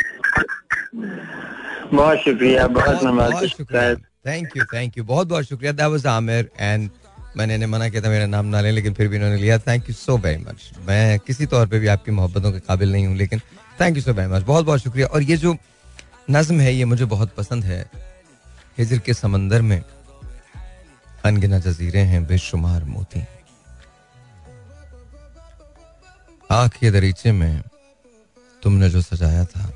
[1.93, 3.93] बहुत शुक्रिया बहुत बहुत शुक्रिया।
[4.27, 6.89] थैंक यू थैंक यू बहुत बहुत शुक्रिया। दैट वाज आमिर एंड
[7.37, 9.89] मैंने इन्हें मना किया था, मेरा नाम ना लें, लेकिन फिर भी इन्होंने लिया। Thank
[9.89, 13.15] you so very much मैं किसी तौर पे भी आपकी मोहब्बतों के काबिल नहीं हूँ,
[13.15, 13.39] लेकिन
[13.81, 15.55] thank you so very much बहुत बहुत शुक्रिया। और ये जो
[16.29, 17.85] नज्म है, ये मुझे बहुत पसंद है।
[18.77, 19.81] हिजर के समंदर में
[21.25, 23.23] अनगिना जजीरे हैं, बेशुमार मोती।
[26.51, 27.61] आँख के दरीचे में
[28.63, 29.71] तुमने जो सजाया था,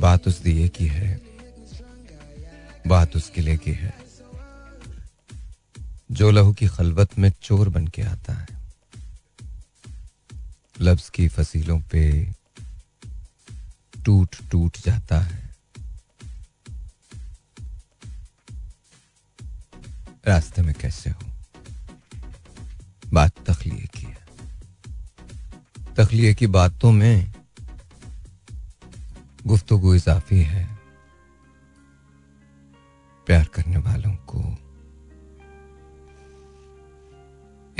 [0.00, 1.20] बात उस दिए की है।
[2.86, 4.05] बात उस किले की है।
[6.10, 8.48] जो लहू की खलबत में चोर बन के आता है।
[10.80, 12.32] लफ्ज की फसीलों पे
[14.04, 15.56] टूट टूट जाता है।
[20.26, 21.32] रास्ते में कैसे हो?
[23.12, 24.26] बात तखलिए की है।
[25.94, 27.34] तखलिए की बातों में
[29.46, 30.78] गुफ्तगु इजाफी है।
[33.26, 34.58] प्यार करने वालों को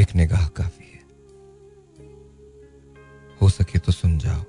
[0.00, 1.00] एक निगाह काफ़ी है।
[3.42, 4.40] हो सके तो सुन जाओ।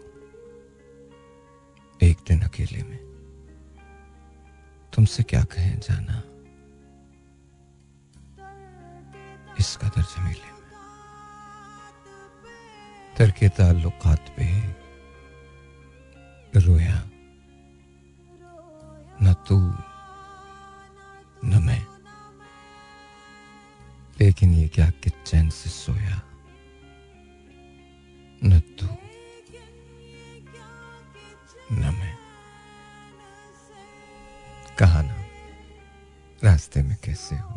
[2.04, 2.98] एक दिन अकेले में।
[4.94, 6.24] तुमसे क्या कहें जाना?
[9.60, 10.58] इस कदर जमीले में।
[13.18, 14.62] तरके ताल्लुकात पे
[16.60, 17.10] रोया।
[19.22, 19.60] न तू,
[21.48, 21.97] न मैं।
[24.22, 26.22] लेकिन ये क्या कि चैन से सोया
[28.44, 28.88] न तू
[31.72, 32.16] न मैं
[34.80, 35.16] कहा ना
[36.44, 37.56] रास्ते में कैसे हो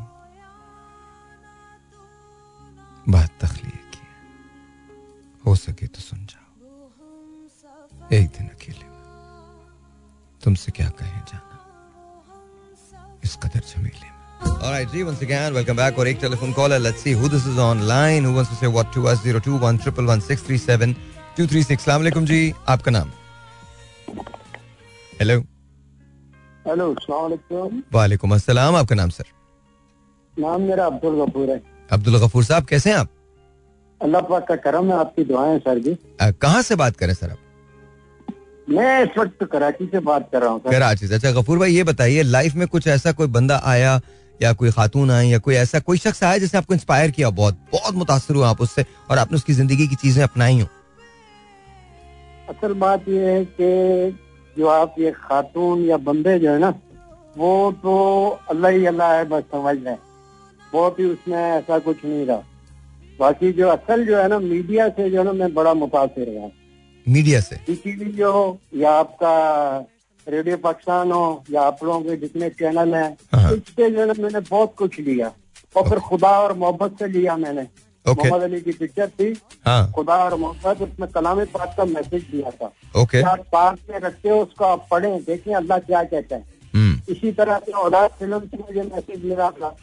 [3.09, 4.07] बात तखलिए की
[5.47, 6.49] हो सके तो सुन जाओ
[8.13, 8.89] एक दिन अकेले
[10.43, 11.57] तुमसे क्या कहे जाना
[13.25, 15.99] इस कदर झमेले में All right, G, once again, welcome back.
[15.99, 16.79] और एक टेलीफोन कॉल है.
[16.81, 18.25] Let's see who this is online.
[18.25, 19.23] Who wants to say what to us?
[19.23, 20.95] Zero two one triple one six three seven
[21.37, 21.85] two three six.
[21.85, 22.53] सलाम अलैकुम जी.
[22.69, 23.11] आपका नाम?
[25.21, 25.39] Hello.
[26.67, 28.77] Hello सलाम वालेकुम अस्सलाम.
[28.77, 29.25] आपका नाम सर?
[30.35, 31.61] नाम मेरा अब्दुल गफूर है.
[31.93, 33.09] अब्दुल गफूर साहब कैसे हैं आप?
[34.01, 35.97] अल्लाह पाक का करम है आपकी दुआएँ सर जी.
[36.23, 37.39] कहाँ से बात करें सर आप?
[38.69, 41.85] मैं इस वक्त कराची से बात कर रहा हूँ कराची से अच्छा गफूर भाई ये
[41.85, 44.01] बताइए लाइफ में कुछ ऐसा कोई बंदा आया
[44.43, 47.59] या कोई खातून आई या कोई ऐसा कोई शख्स आया जिसने आपको इंस्पायर किया बहुत
[47.73, 50.67] बहुत मुतासर हुआ आप उससे और आपने उसकी ज़िंदगी की चीज़ें अपनाई हो।
[52.49, 54.19] असल बात ये है कि
[54.57, 56.73] जो आप ये खातून या बंदे जो है ना
[57.37, 57.51] वो
[57.83, 57.97] तो
[58.51, 59.97] अल्लाह ही अल्लाह है बस समझ लें।
[60.73, 62.43] बहुत ही उसमें ऐसा कुछ नहीं रहा।
[63.19, 66.49] बाकी जो असल जो है ना मीडिया से जो है ना मैं बड़ा मुतासर हुआ।
[67.07, 67.57] मीडिया से?
[67.69, 69.79] टीवी जो या आपका
[70.31, 73.13] रेडियो पाकिस्तान हो या आप लोगों के जितने चैनल हैं।
[73.55, 75.33] इससे जो है मैंने बहुत कुछ लिया।
[75.77, 77.63] और फिर खुदा और मोहब्बत से लिया मैंने।
[78.09, 82.51] मोहम्मद अली की पिक्चर थी। हाँ। खुदा और मोहब्बत उसमें कलाम पाक का मैसेज दिया
[82.51, 86.45] था। ओके आप पास में रखते हो उसको आप पढ़े देखें अल्लाह क्या कहता है।
[86.75, 89.77] हम्म। इसी तरह से औलाद फ़िल्म से मुझे मैसेज मिला था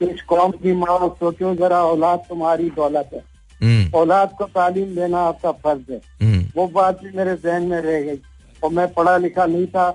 [0.00, 3.32] कि इस कौम की माँ सोचो जरा औलाद तुम्हारी दौलत है।
[3.62, 7.80] हम्म। औलाद को तालीम देना आपका फ़र्ज़ है। हम्म। वो बात भी मेरे जहन में
[7.80, 8.20] रह गई।
[8.62, 9.86] और मैं पढ़ा लिखा नहीं था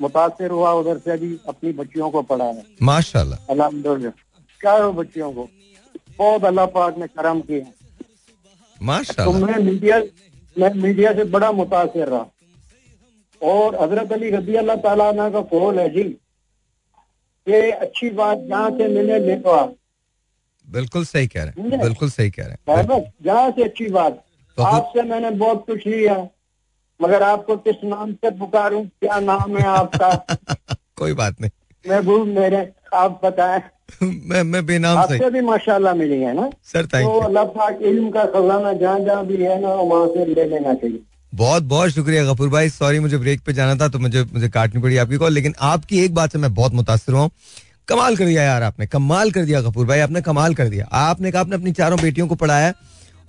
[0.00, 4.10] मुतासर हुआ उधर से अभी अपनी बच्चियों को पढ़ा है माशाल्लाह। अलहमदुल्ला
[4.60, 5.48] क्या हो बच्चियों को।
[6.18, 7.64] बहुत अल्लाह पाक ने करम किया
[9.14, 9.98] तो मैं मीडिया
[10.56, 12.26] मैं मीडिया से बड़ा मुतासर रहा।
[13.40, 16.04] और हज़रत अली रबी अल्लाह ताला का कौल है जी
[17.46, 19.62] ये अच्छी बात जहाँ से मैंने लिखवा
[20.68, 24.12] बिल्कुल सही कह रहे हैं। बिल्कुल सही कह रहे हैं। जहाँ से अच्छी बात।
[24.58, 26.14] तो आपसे मैंने बहुत कुछ लिया।
[27.00, 28.84] मगर आपको किस नाम से पुकारूं?
[28.84, 30.10] क्या नाम है आपका?
[30.96, 31.50] कोई बात नहीं।
[31.84, 33.62] महबूब मेरे आप बताएँ।
[34.02, 36.50] मैं मैं बेनाम से। आपसे भी माशाल्लाह मिली है ना?
[36.64, 40.24] सर थैंक तो अल्लाह पाक इल्म का खजाना जहाँ जहाँ भी है ना वहाँ से
[40.26, 41.00] ले लेना चाहिए।
[41.32, 44.82] बहुत बहुत शुक्रिया गफूर भाई। सॉरी मुझे ब्रेक पे जाना था तो मुझे मुझे काटनी
[44.82, 47.28] पड़ी आपकी कॉल लेकिन आपकी एक बात से मैं बहुत मुतासर हुआ
[47.88, 51.30] कमाल कर दिया यार आपने कमाल कर दिया गफूर भाई आपने कमाल कर दिया। आपने
[51.32, 52.72] कहा आपने अपनी चारों बेटियों को पढ़ाया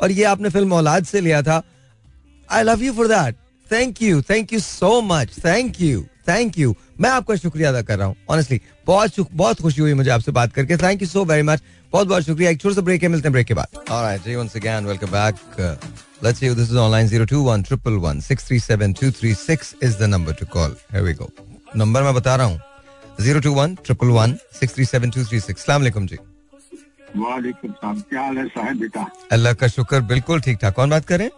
[0.01, 1.61] और ये आपने फ़िल्म औलाद से लिया था।
[2.49, 3.35] I love you for that
[3.71, 7.97] thank you thank you so much thank you thank you मैं आपका शुक्रिया अदा कर
[7.97, 11.41] रहा हूँ। ऑनेस्टली बहुत बहुत खुशी हुई मुझे आपसे बात करके। Thank you so very
[11.43, 11.61] much
[11.93, 14.35] बहुत बहुत शुक्रिया। एक छोटा सा ब्रेक है मिलते हैं ब्रेक के बाद। Alright ji
[14.35, 15.35] once again welcome back
[16.23, 20.71] Let's see this is online 021 111 637 236 is the number to call.
[20.91, 21.27] Here we go.
[21.77, 22.59] Number मैं बता रहा हूँ।
[23.19, 26.17] 021 111 637 236 अस्सलाम वालेकुम जी।
[27.17, 29.05] वालेकुम सलाम क्या हाल है साहब बेटा?
[29.31, 31.29] अल्लाह का शुक्र बिल्कुल ठीक ठाक कौन बात करें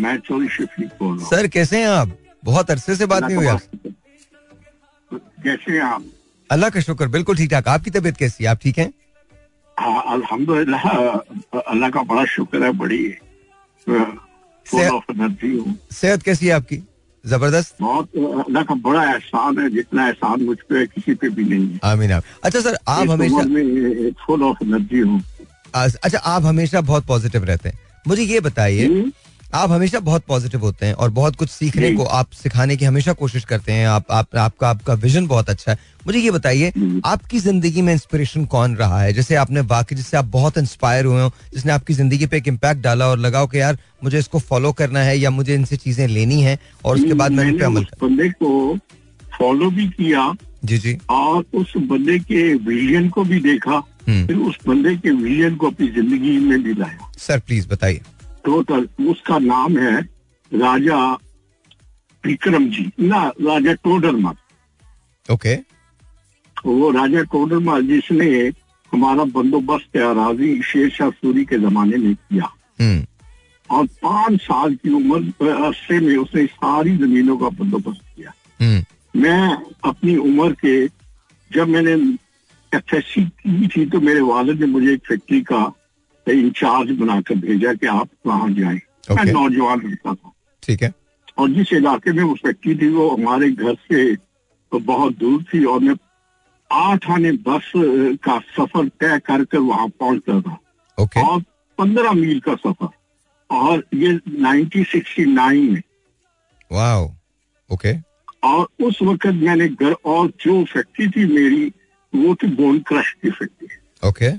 [0.00, 2.16] मैं चोरी शफीक बोल रहा हूँ। सर कैसे हैं आप?
[2.44, 3.90] बहुत अरसे से बात नहीं हुई आपसे
[5.44, 6.04] कैसे हैं आप?
[6.50, 8.50] अल्लाह का शुक्र बिल्कुल ठीक ठाक। आपकी तबीयत कैसी है?
[8.50, 8.92] आप ठीक हैं?
[9.76, 10.88] हाँ अल्हम्दुलिल्लाह
[11.60, 13.02] अल्लाह का बड़ा शुक्र है बड़ी।
[14.66, 16.82] सेहत कैसी है आपकी?
[17.24, 17.74] ज़बरदस्त?
[17.80, 21.78] बहुत अल्लाह का बड़ा एहसान है जितना एहसान मुझ पे किसी पे भी नहीं है।
[21.84, 23.42] आमीन आप अच्छा सर आप हमेशा
[24.26, 25.22] फुल ऑफ़ एनर्जी हूँ।
[25.74, 27.78] अच्छा आप हमेशा बहुत पॉजिटिव रहते हैं।
[28.08, 29.10] मुझे ये बताइए हम्म,
[29.54, 33.12] आप हमेशा बहुत पॉजिटिव होते हैं और बहुत कुछ सीखने को आप सिखाने की हमेशा
[33.12, 37.00] कोशिश करते हैं आप, आप आपका आपका विजन बहुत अच्छा है। मुझे ये बताइए हम्म।
[37.04, 39.12] आपकी ज़िंदगी में इंस्पिरेशन कौन रहा है?
[39.12, 42.82] जैसे आपने वाकई जिससे आप बहुत इंस्पायर हुए हो जिसने आपकी ज़िंदगी पे एक इम्पैक्ट
[42.82, 46.40] डाला और लगाओ कि यार मुझे इसको फॉलो करना है या मुझे इनसे चीज़ें लेनी
[46.42, 48.76] है और उसके बाद मैंने पे अमल बंदे को
[49.38, 50.32] फॉलो भी किया
[50.64, 55.10] जी जी। और उस बंदे के विजन को भी देखा हम्म। फिर उस बंदे के
[55.22, 58.00] विजन को अपनी ज़िंदगी में भी लाया सर प्लीज़ बताइए।
[58.48, 60.00] टोटल उसका नाम है
[60.54, 61.12] राजा
[62.24, 64.34] विक्रम जी। ना राजा टोडरमल
[65.32, 65.68] ओके। okay.
[66.66, 68.52] वो राजा टोडरमल जिसने
[68.92, 73.06] हमारा बंदोबस्त अराजी शेर शाह सूरी के जमाने में किया। हम्म।
[73.70, 78.84] और पाँच साल की उम्र अरसे में उसने सारी जमीनों का बंदोबस्त किया। हम्म।
[79.20, 80.86] मैं अपनी उम्र के
[81.52, 81.92] जब मैंने
[82.76, 85.72] एफ़ की थी तो मेरे वालिद ने मुझे एक फैक्ट्री का
[86.32, 90.92] इंचार्ज बनाकर भेजा कि आप वहाँ जाएँ। मैं नौजवान लड़का था। ठीक है।
[91.38, 95.64] और जिस इलाके में वो फैक्ट्री थी वो हमारे घर से तो बहुत दूर थी
[95.64, 95.94] और मैं
[96.70, 97.72] आठ आने बस
[98.24, 100.58] का सफ़र तय कर कर वहाँ पहुँचता था।
[100.98, 101.40] ओके और
[101.78, 102.88] पंद्रह मील का सफ़र।
[103.50, 105.82] और ये 1969 में।
[106.70, 107.04] वाओ
[107.70, 107.94] ओके
[108.44, 111.72] और उस वक्त मैंने घर और जो फैक्ट्री थी मेरी
[112.12, 113.68] वो थी बोन क्रश की फैक्ट्री
[114.08, 114.30] ओके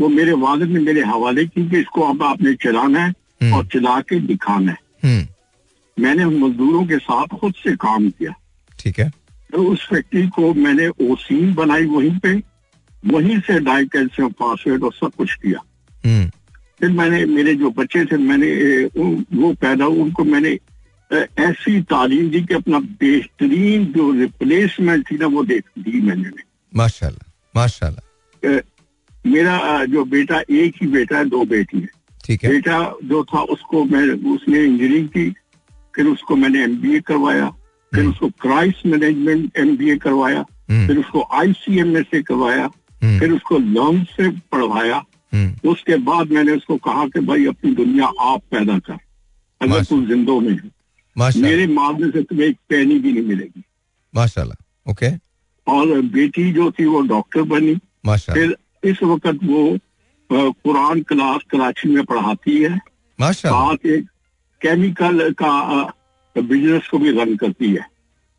[0.00, 3.66] वो मेरे वालिद ने मेरे हवाले की कि इसको अब आपने चलाना है हम्म। और
[3.66, 5.26] चला के दिखाना है। हम्म।
[6.02, 8.34] मैंने मजदूरों के साथ खुद से काम किया।
[8.78, 9.12] ठीक है।
[9.52, 12.42] तो उस फैक्ट्री को मैंने ओसीन बनाई वहीं पे
[13.06, 15.64] वहीं से डाई कैल्शियम फास्फेट और सब कुछ किया।
[16.06, 16.30] हम्म।
[16.80, 18.48] फिर मैंने मेरे जो बच्चे थे मैंने
[19.36, 20.58] वो पैदा हुए, उनको मैंने
[21.38, 26.30] ऐसी तालीम दी कि अपना बेहतरीन जो रिप्लेसमेंट थी ना वो देख दी मैंने।
[26.76, 28.58] माशाल्लाह माशाल्लाह।
[29.26, 31.88] मेरा जो बेटा एक ही बेटा है दो बेटी है।
[32.24, 35.34] ठीक है। बेटा जो था उसको मैं उसने इंजीनियरिंग की
[35.96, 37.50] फिर उसको मैंने एमबीए करवाया
[37.94, 42.70] फिर हम्म। उसको क्राइस मैनेजमेंट एमबीए करवाया हम्म। फिर उसको आईसीएमए से करवाया
[43.02, 45.04] हम्म। फिर उसको लर्न से पढ़वाया।
[45.64, 48.92] उसके बाद मैंने उसको कहा कि भाई अपनी दुनिया आप पैदा कर
[49.62, 50.70] अगर माशा- तू जिंदों में है।
[51.42, 53.62] मेरे मामले से तुम्हें एक पैनी भी नहीं मिलेगी।
[54.14, 55.16] माशाल्लाह ओके।
[55.72, 57.74] और बेटी जो थी वो डॉक्टर बनी।
[58.34, 58.56] फिर
[58.86, 59.78] इस वक्त वो
[60.32, 62.80] कुरान क्लास कराची में पढ़ाती है।
[63.20, 64.06] साथ एक
[64.60, 65.84] केमिकल का
[66.38, 67.86] बिज़नेस को भी रन करती है।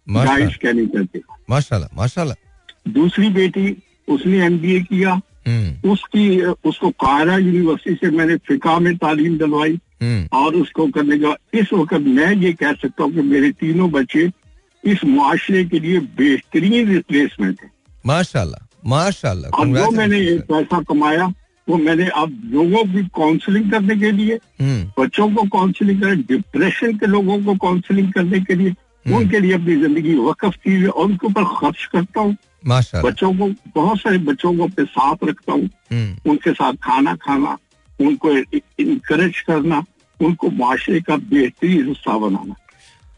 [0.10, 7.95] माशाल्लाह केमिकल के। माशाल्लाह माशाल्लाह। दूसरी बेटी उसने एमबीए किया। हम्म। उसकी उसको कायरा यूनिवर्सिटी
[7.95, 12.36] से मैंने फिका में तालीम दिलवाई। हम्म। और उसको करने के बाद इस वक्त मैं
[12.36, 14.32] ये कह सकता हूँ कि मेरे तीनों बच्चे
[14.84, 17.72] इस मुआशरे के लिए बेहतरीन रिप्लेसमेंट है।
[18.06, 21.34] माशाल्लाह। माशाल्लाह जो मैंने ये पैसा कमाया
[21.67, 26.97] वो मैंने अब लोगों की काउंसलिंग करने के लिए हम्म। बच्चों को काउंसलिंग करें डिप्रेशन
[26.97, 28.75] के लोगों को काउंसलिंग करने के लिए
[29.15, 32.36] उनके लिए अपनी ज़िंदगी वक्फ की हुई है और उनके ऊपर खर्च करता हूँ।
[33.01, 37.57] बच्चों को बहुत सारे बच्चों को अपने साथ रखता हूँ। हम्म। उनके साथ खाना खाना
[37.99, 39.84] उनको इनकरेज करना
[40.19, 42.55] उनको माशरे का बेहतरीन हिस्सा बनाना।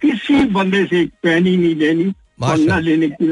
[0.02, 3.32] किसी बंदे से एक पैनी नहीं लेनी और न लेने की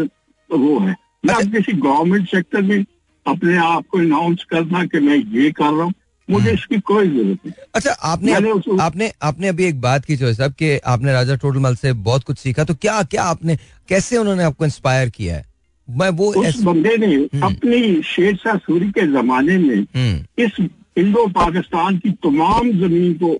[0.49, 0.95] वो है।
[1.28, 2.84] मैं अब किसी गवर्नमेंट सेक्टर में
[3.25, 5.93] अपने आप को अनाउंस करना कि मैं ये कर रहा हूँ
[6.30, 10.34] मुझे इसकी कोई ज़रूरत नहीं। अच्छा आपने उसको- आपने आपने अभी एक बात की जो
[10.34, 13.55] साहब कि आपने राजा टोटलमल से बहुत कुछ सीखा तो क्या क्या आपने
[13.89, 15.45] कैसे उन्होंने आपको इंस्पायर किया है?
[15.88, 17.15] मैं वो उस बंदे ने
[17.47, 20.59] अपनी शेरशाह सूरी के जमाने में हम्म। इस
[20.97, 23.32] इंडो पाकिस्तान की तमाम ज़मीन को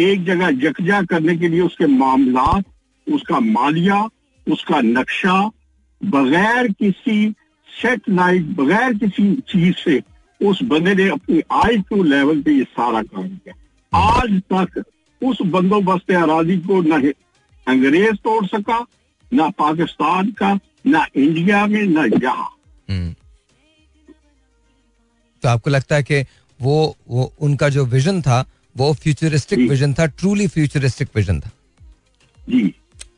[0.00, 2.46] एक जगह यकजा करने के लिए उसके मामला
[3.06, 4.02] उसका मालिया
[4.46, 5.40] उसका नक्शा
[6.02, 7.34] बगैर किसी
[7.68, 10.02] सेटेलाइट बगैर किसी चीज़ से
[10.40, 13.54] उस बंदे ने अपनी आई क्यू लेवल पे ये सारा काम किया।
[13.92, 14.82] आज तक
[15.22, 17.12] उस बंदोबस्त अराजी को न
[17.66, 18.86] अंग्रेज़ तोड़ सका
[19.32, 22.48] ना पाकिस्तान का ना इंडिया में ना यहाँ।
[22.90, 23.14] हम्म।
[25.42, 26.24] तो आपको लगता है कि
[26.60, 28.44] वो वो उनका जो विजन था
[28.76, 31.50] वो फ्यूचरिस्टिक विजन था ट्रूली फ्यूचरिस्टिक विजन था?
[32.48, 32.74] जी।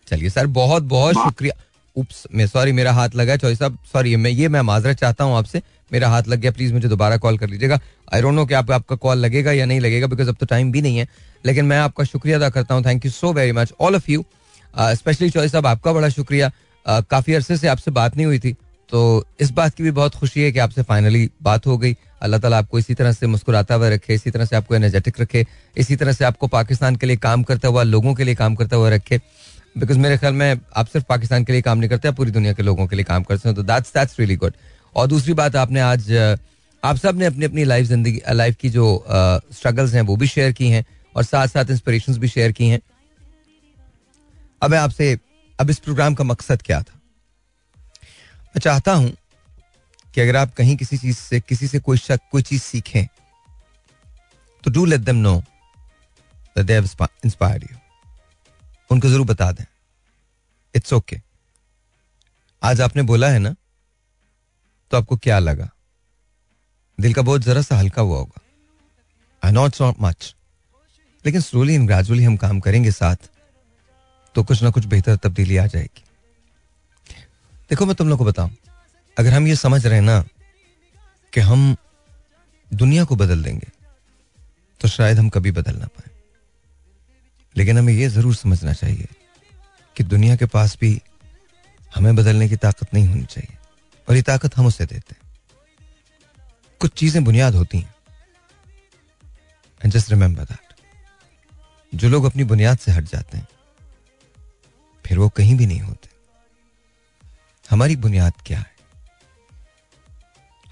[0.07, 1.55] चलिए सर बहुत बहुत शुक्रिया।
[1.97, 5.37] उप्स मैं सॉरी मेरा हाथ लगा चौधरी साहब सॉरी मैं ये मैं माजरत चाहता हूँ
[5.37, 7.79] आपसे मेरा हाथ लग गया प्लीज़ मुझे दोबारा कॉल कर लीजिएगा।
[8.15, 10.73] आई डोंट नो कि आप, आपका कॉल लगेगा या नहीं लगेगा बिकॉज़ अब तो टाइम
[10.73, 11.07] भी नहीं है
[11.45, 14.25] लेकिन मैं आपका शुक्रिया अदा करता हूँ। Thank you so very much all of you
[14.75, 16.51] specially Chaudhry साहब आपका बड़ा शुक्रिया।
[16.87, 18.53] Uh, काफ़ी अरसे से आपसे बात नहीं हुई थी
[18.91, 22.41] तो इस बात की भी बहुत खुशी है कि आपसे फाइनली बात हो गई। अल्लाह
[22.41, 25.97] ताला आपको इसी तरह से मुस्कुराता हुआ रखे इसी तरह से आपको एनर्जेटिक रखे इसी
[25.97, 28.91] तरह से आपको पाकिस्तान के लिए काम करता हुआ लोगों के लिए काम करता हुआ
[28.91, 29.21] रखे।
[29.77, 32.53] बिकॉज़ मेरे ख्याल में आप सिर्फ़ पाकिस्तान के लिए काम नहीं करते, आप पूरी दुनिया
[32.53, 34.55] के लोगों के लिए काम करते हैं। तो दैट्स दैट्स रियली गुड
[34.97, 36.13] और दूसरी बात आपने आज,
[36.83, 40.69] आप सबने अपनी अपनी लाइफ ज़िंदगी लाइफ की जो स्ट्रगल्स हैं, वो भी शेयर की
[40.71, 40.85] हैं
[41.17, 42.81] और साथ साथ इंस्पिरेशंस भी शेयर की हैं।
[44.63, 45.19] अब मैं आपसे,
[45.59, 47.01] अब इस प्रोग्राम का मकसद क्या था?
[48.55, 49.13] मैं चाहता हूँ
[50.15, 53.07] कि अगर आप कहीं किसी चीज़ से, किसी से कोई शक, कोई चीज़ सीखें
[54.65, 55.37] तो do let them know
[56.57, 56.85] that they have
[57.25, 57.77] inspired you
[58.91, 59.65] उनको ज़रूर बता दें।
[60.75, 61.21] इट्स ओके
[62.63, 63.55] आज आपने बोला है ना
[64.91, 65.69] तो आपको क्या लगा?
[66.99, 68.41] दिल का बहुत जरा सा हल्का हुआ होगा।
[69.43, 70.35] आई नॉट नॉट मच
[71.25, 73.29] लेकिन स्लोली एंड ग्रेजुअली हम काम करेंगे साथ
[74.35, 76.03] तो कुछ ना कुछ बेहतर तब्दीली आ जाएगी।
[77.71, 78.51] देखो, मैं तुम लोग को बताऊँ,
[79.17, 80.25] अगर हम ये समझ रहे हैं ना
[81.33, 81.77] कि हम
[82.71, 83.67] दुनिया को बदल देंगे
[84.81, 86.11] तो शायद हम कभी बदल ना पाए।
[87.57, 89.09] लेकिन हमें यह ज़रूर समझना चाहिए
[89.97, 91.01] कि दुनिया के पास भी
[91.95, 93.57] हमें बदलने की ताकत नहीं होनी चाहिए।
[94.09, 95.23] और ये ताकत हम उसे देते हैं।
[96.81, 97.95] कुछ चीज़ें बुनियाद होती हैं।
[99.81, 100.75] एंड जस्ट रिमेंबर दैट
[101.95, 103.47] जो लोग अपनी बुनियाद से हट जाते हैं,
[105.05, 106.09] फिर वो कहीं भी नहीं होते।
[107.71, 108.73] हमारी बुनियाद क्या है?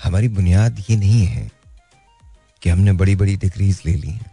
[0.02, 1.50] हमारी बुनियाद ये नहीं है
[2.62, 4.31] कि हमने बड़ी बड़ी डिग्रीज ले ली हैं।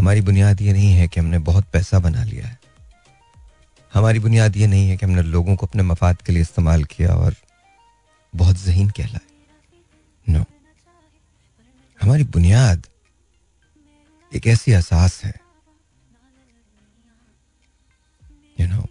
[0.00, 2.58] हमारी बुनियाद ये नहीं है कि हमने बहुत पैसा बना लिया है।
[3.92, 7.14] हमारी बुनियाद ये नहीं है कि हमने लोगों को अपने मफाद के लिए इस्तेमाल किया
[7.14, 7.34] और
[8.34, 9.26] बहुत जहीन कहलाए।
[10.26, 10.44] नो
[12.00, 12.86] हमारी बुनियाद
[14.32, 15.34] एक ऐसी एहसास है
[18.60, 18.86] यू नो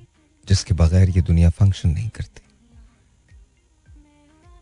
[0.46, 2.42] जिसके बगैर ये दुनिया फ़ंक्शन नहीं करती।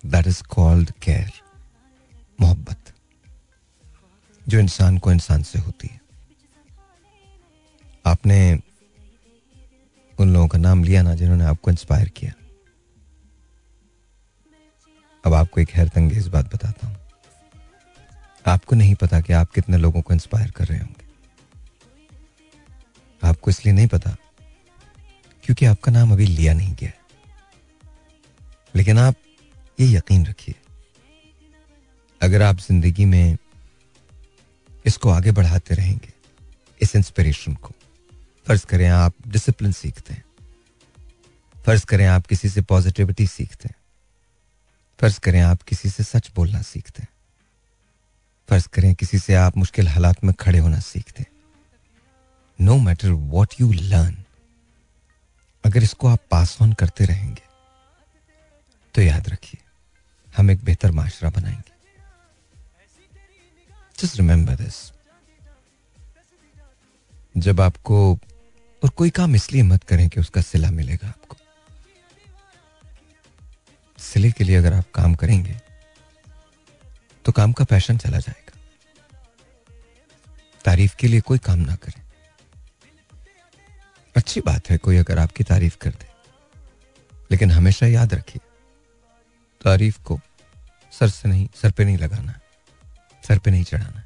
[0.05, 1.31] दैट इज़ कॉल्ड केयर
[2.39, 2.93] मोहब्बत,
[4.47, 6.05] जो इंसान को इंसान से होती है।
[8.07, 8.37] आपने
[10.19, 12.33] उन लोगों का नाम लिया ना जिन्होंने आपको इंस्पायर किया।
[15.23, 16.95] अब आपको एक हैरत अंगेज बात बताता हूँ।
[18.45, 21.05] आपको नहीं पता कि आप कितने लोगों को इंस्पायर कर रहे होंगे।
[23.21, 24.15] आपको इसलिए नहीं पता
[25.43, 26.91] क्योंकि आपका नाम अभी लिया नहीं गया
[28.75, 29.15] लेकिन आप
[29.77, 30.55] ये यकीन रखिए,
[32.21, 33.37] अगर आप ज़िंदगी में
[34.85, 36.13] इसको आगे बढ़ाते रहेंगे,
[36.81, 37.73] इस इंस्पिरेशन को
[38.47, 40.23] फ़र्ज़ करें आप डिसिप्लिन सीखते हैं।
[41.65, 43.75] फ़र्ज़ करें आप किसी से पॉजिटिविटी सीखते हैं।
[44.99, 47.09] फ़र्ज़ करें आप किसी से सच बोलना सीखते हैं।
[48.49, 51.31] फ़र्ज़ करें किसी से आप मुश्किल हालात में खड़े होना सीखते हैं।
[52.59, 54.15] No matter what you learn
[55.63, 57.41] अगर इसको आप पास ऑन करते रहेंगे
[58.95, 59.61] तो याद रखिए,
[60.37, 61.75] हम एक बेहतर माशरा बनाएँगे।
[63.99, 64.91] जस्ट रिमेंबर दिस
[67.37, 68.19] जब आपको
[68.83, 71.37] और कोई काम इसलिए मत करें कि उसका सिला मिलेगा आपको।
[73.97, 75.55] सिले के लिए अगर आप काम करेंगे
[77.25, 78.59] तो काम का पैशन चला जाएगा।
[80.65, 82.01] तारीफ़ के लिए कोई काम ना करें।
[84.15, 86.07] अच्छी बात है कोई अगर आपकी तारीफ़ कर दे,
[87.31, 88.41] लेकिन हमेशा याद रखिए,
[89.61, 90.19] तारीफ़ को
[90.93, 92.39] सर से नहीं, सर पे नहीं लगाना
[93.23, 94.03] सर पे नहीं चढ़ाना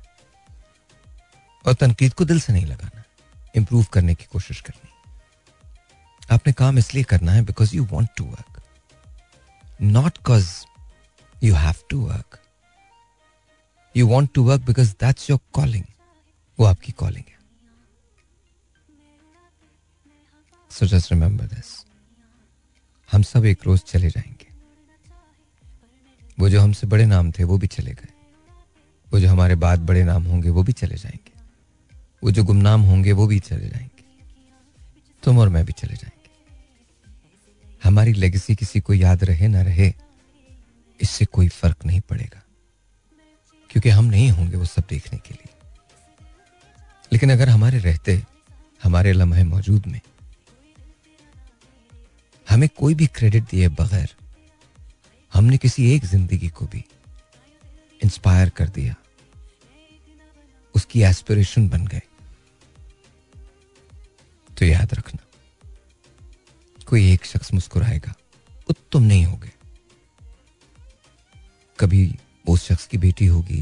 [1.66, 3.01] और तनकीद को दिल से नहीं लगाना
[3.56, 4.90] इंप्रूव करने की कोशिश करनी।
[6.32, 8.62] आपने काम इसलिए करना है because you want to work
[9.82, 10.50] not because
[11.44, 12.40] you have to work
[13.96, 15.86] you want to work because that's your calling
[16.60, 17.40] वो आपकी कॉलिंग है।
[20.72, 21.74] सो जस्ट रिमेंबर दिस
[23.10, 24.50] हम सब एक रोज चले जाएँगे।
[26.40, 28.14] वो जो हमसे बड़े नाम थे वो भी चले गए।
[29.12, 31.31] वो जो हमारे बाद बड़े नाम होंगे वो भी चले जाएँगे।
[32.24, 34.04] वो जो गुमनाम होंगे वो भी चले जाएँगे।
[35.24, 36.30] तुम और मैं भी चले जाएँगे।
[37.84, 39.94] हमारी लेगेसी किसी को याद रहे ना रहे,
[41.02, 42.44] इससे कोई फ़र्क नहीं पड़ेगा।
[43.70, 45.50] क्योंकि हम नहीं होंगे वो सब देखने के लिए।
[47.14, 48.24] लेकिन अगर हमारे रहते,
[48.84, 50.02] हमारे लम्हे मौजूद में,
[52.50, 54.16] हमें कोई भी क्रेडिट दिए बगैर,
[55.34, 56.86] हमने किसी एक ज़िंदगी को भी
[58.04, 58.96] इंस्पायर कर दिया,
[60.76, 62.02] उसकी एस्पिरेशन बन गए।
[64.62, 65.24] तो याद रखना।
[66.88, 68.12] कोई एक शख्स मुस्कुराएगा
[68.68, 69.52] वो तुम नहीं होगे।
[71.80, 72.02] कभी
[72.46, 73.62] उस शख्स की बेटी होगी,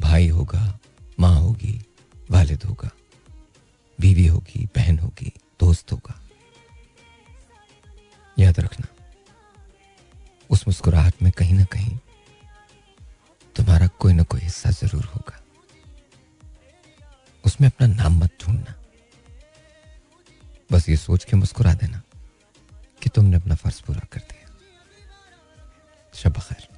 [0.00, 0.78] भाई होगा,
[1.20, 1.74] माँ होगी,
[2.30, 2.90] वालिद होगा,
[3.98, 6.20] बीवी होगी, बहन होगी, दोस्त होगा।
[8.36, 8.86] याद रखना,
[10.50, 11.96] उस मुस्कुराहट में कहीं ना कहीं
[13.56, 15.40] तुम्हारा कोई ना कोई हिस्सा ज़रूर होगा।
[17.44, 18.74] उसमें अपना नाम मत ढूंढना।
[20.72, 22.02] बस ये सोच के मुस्कुरा देना
[23.02, 24.50] कि तुमने अपना फ़र्ज़ पूरा कर दिया।
[26.14, 26.75] शब खैर।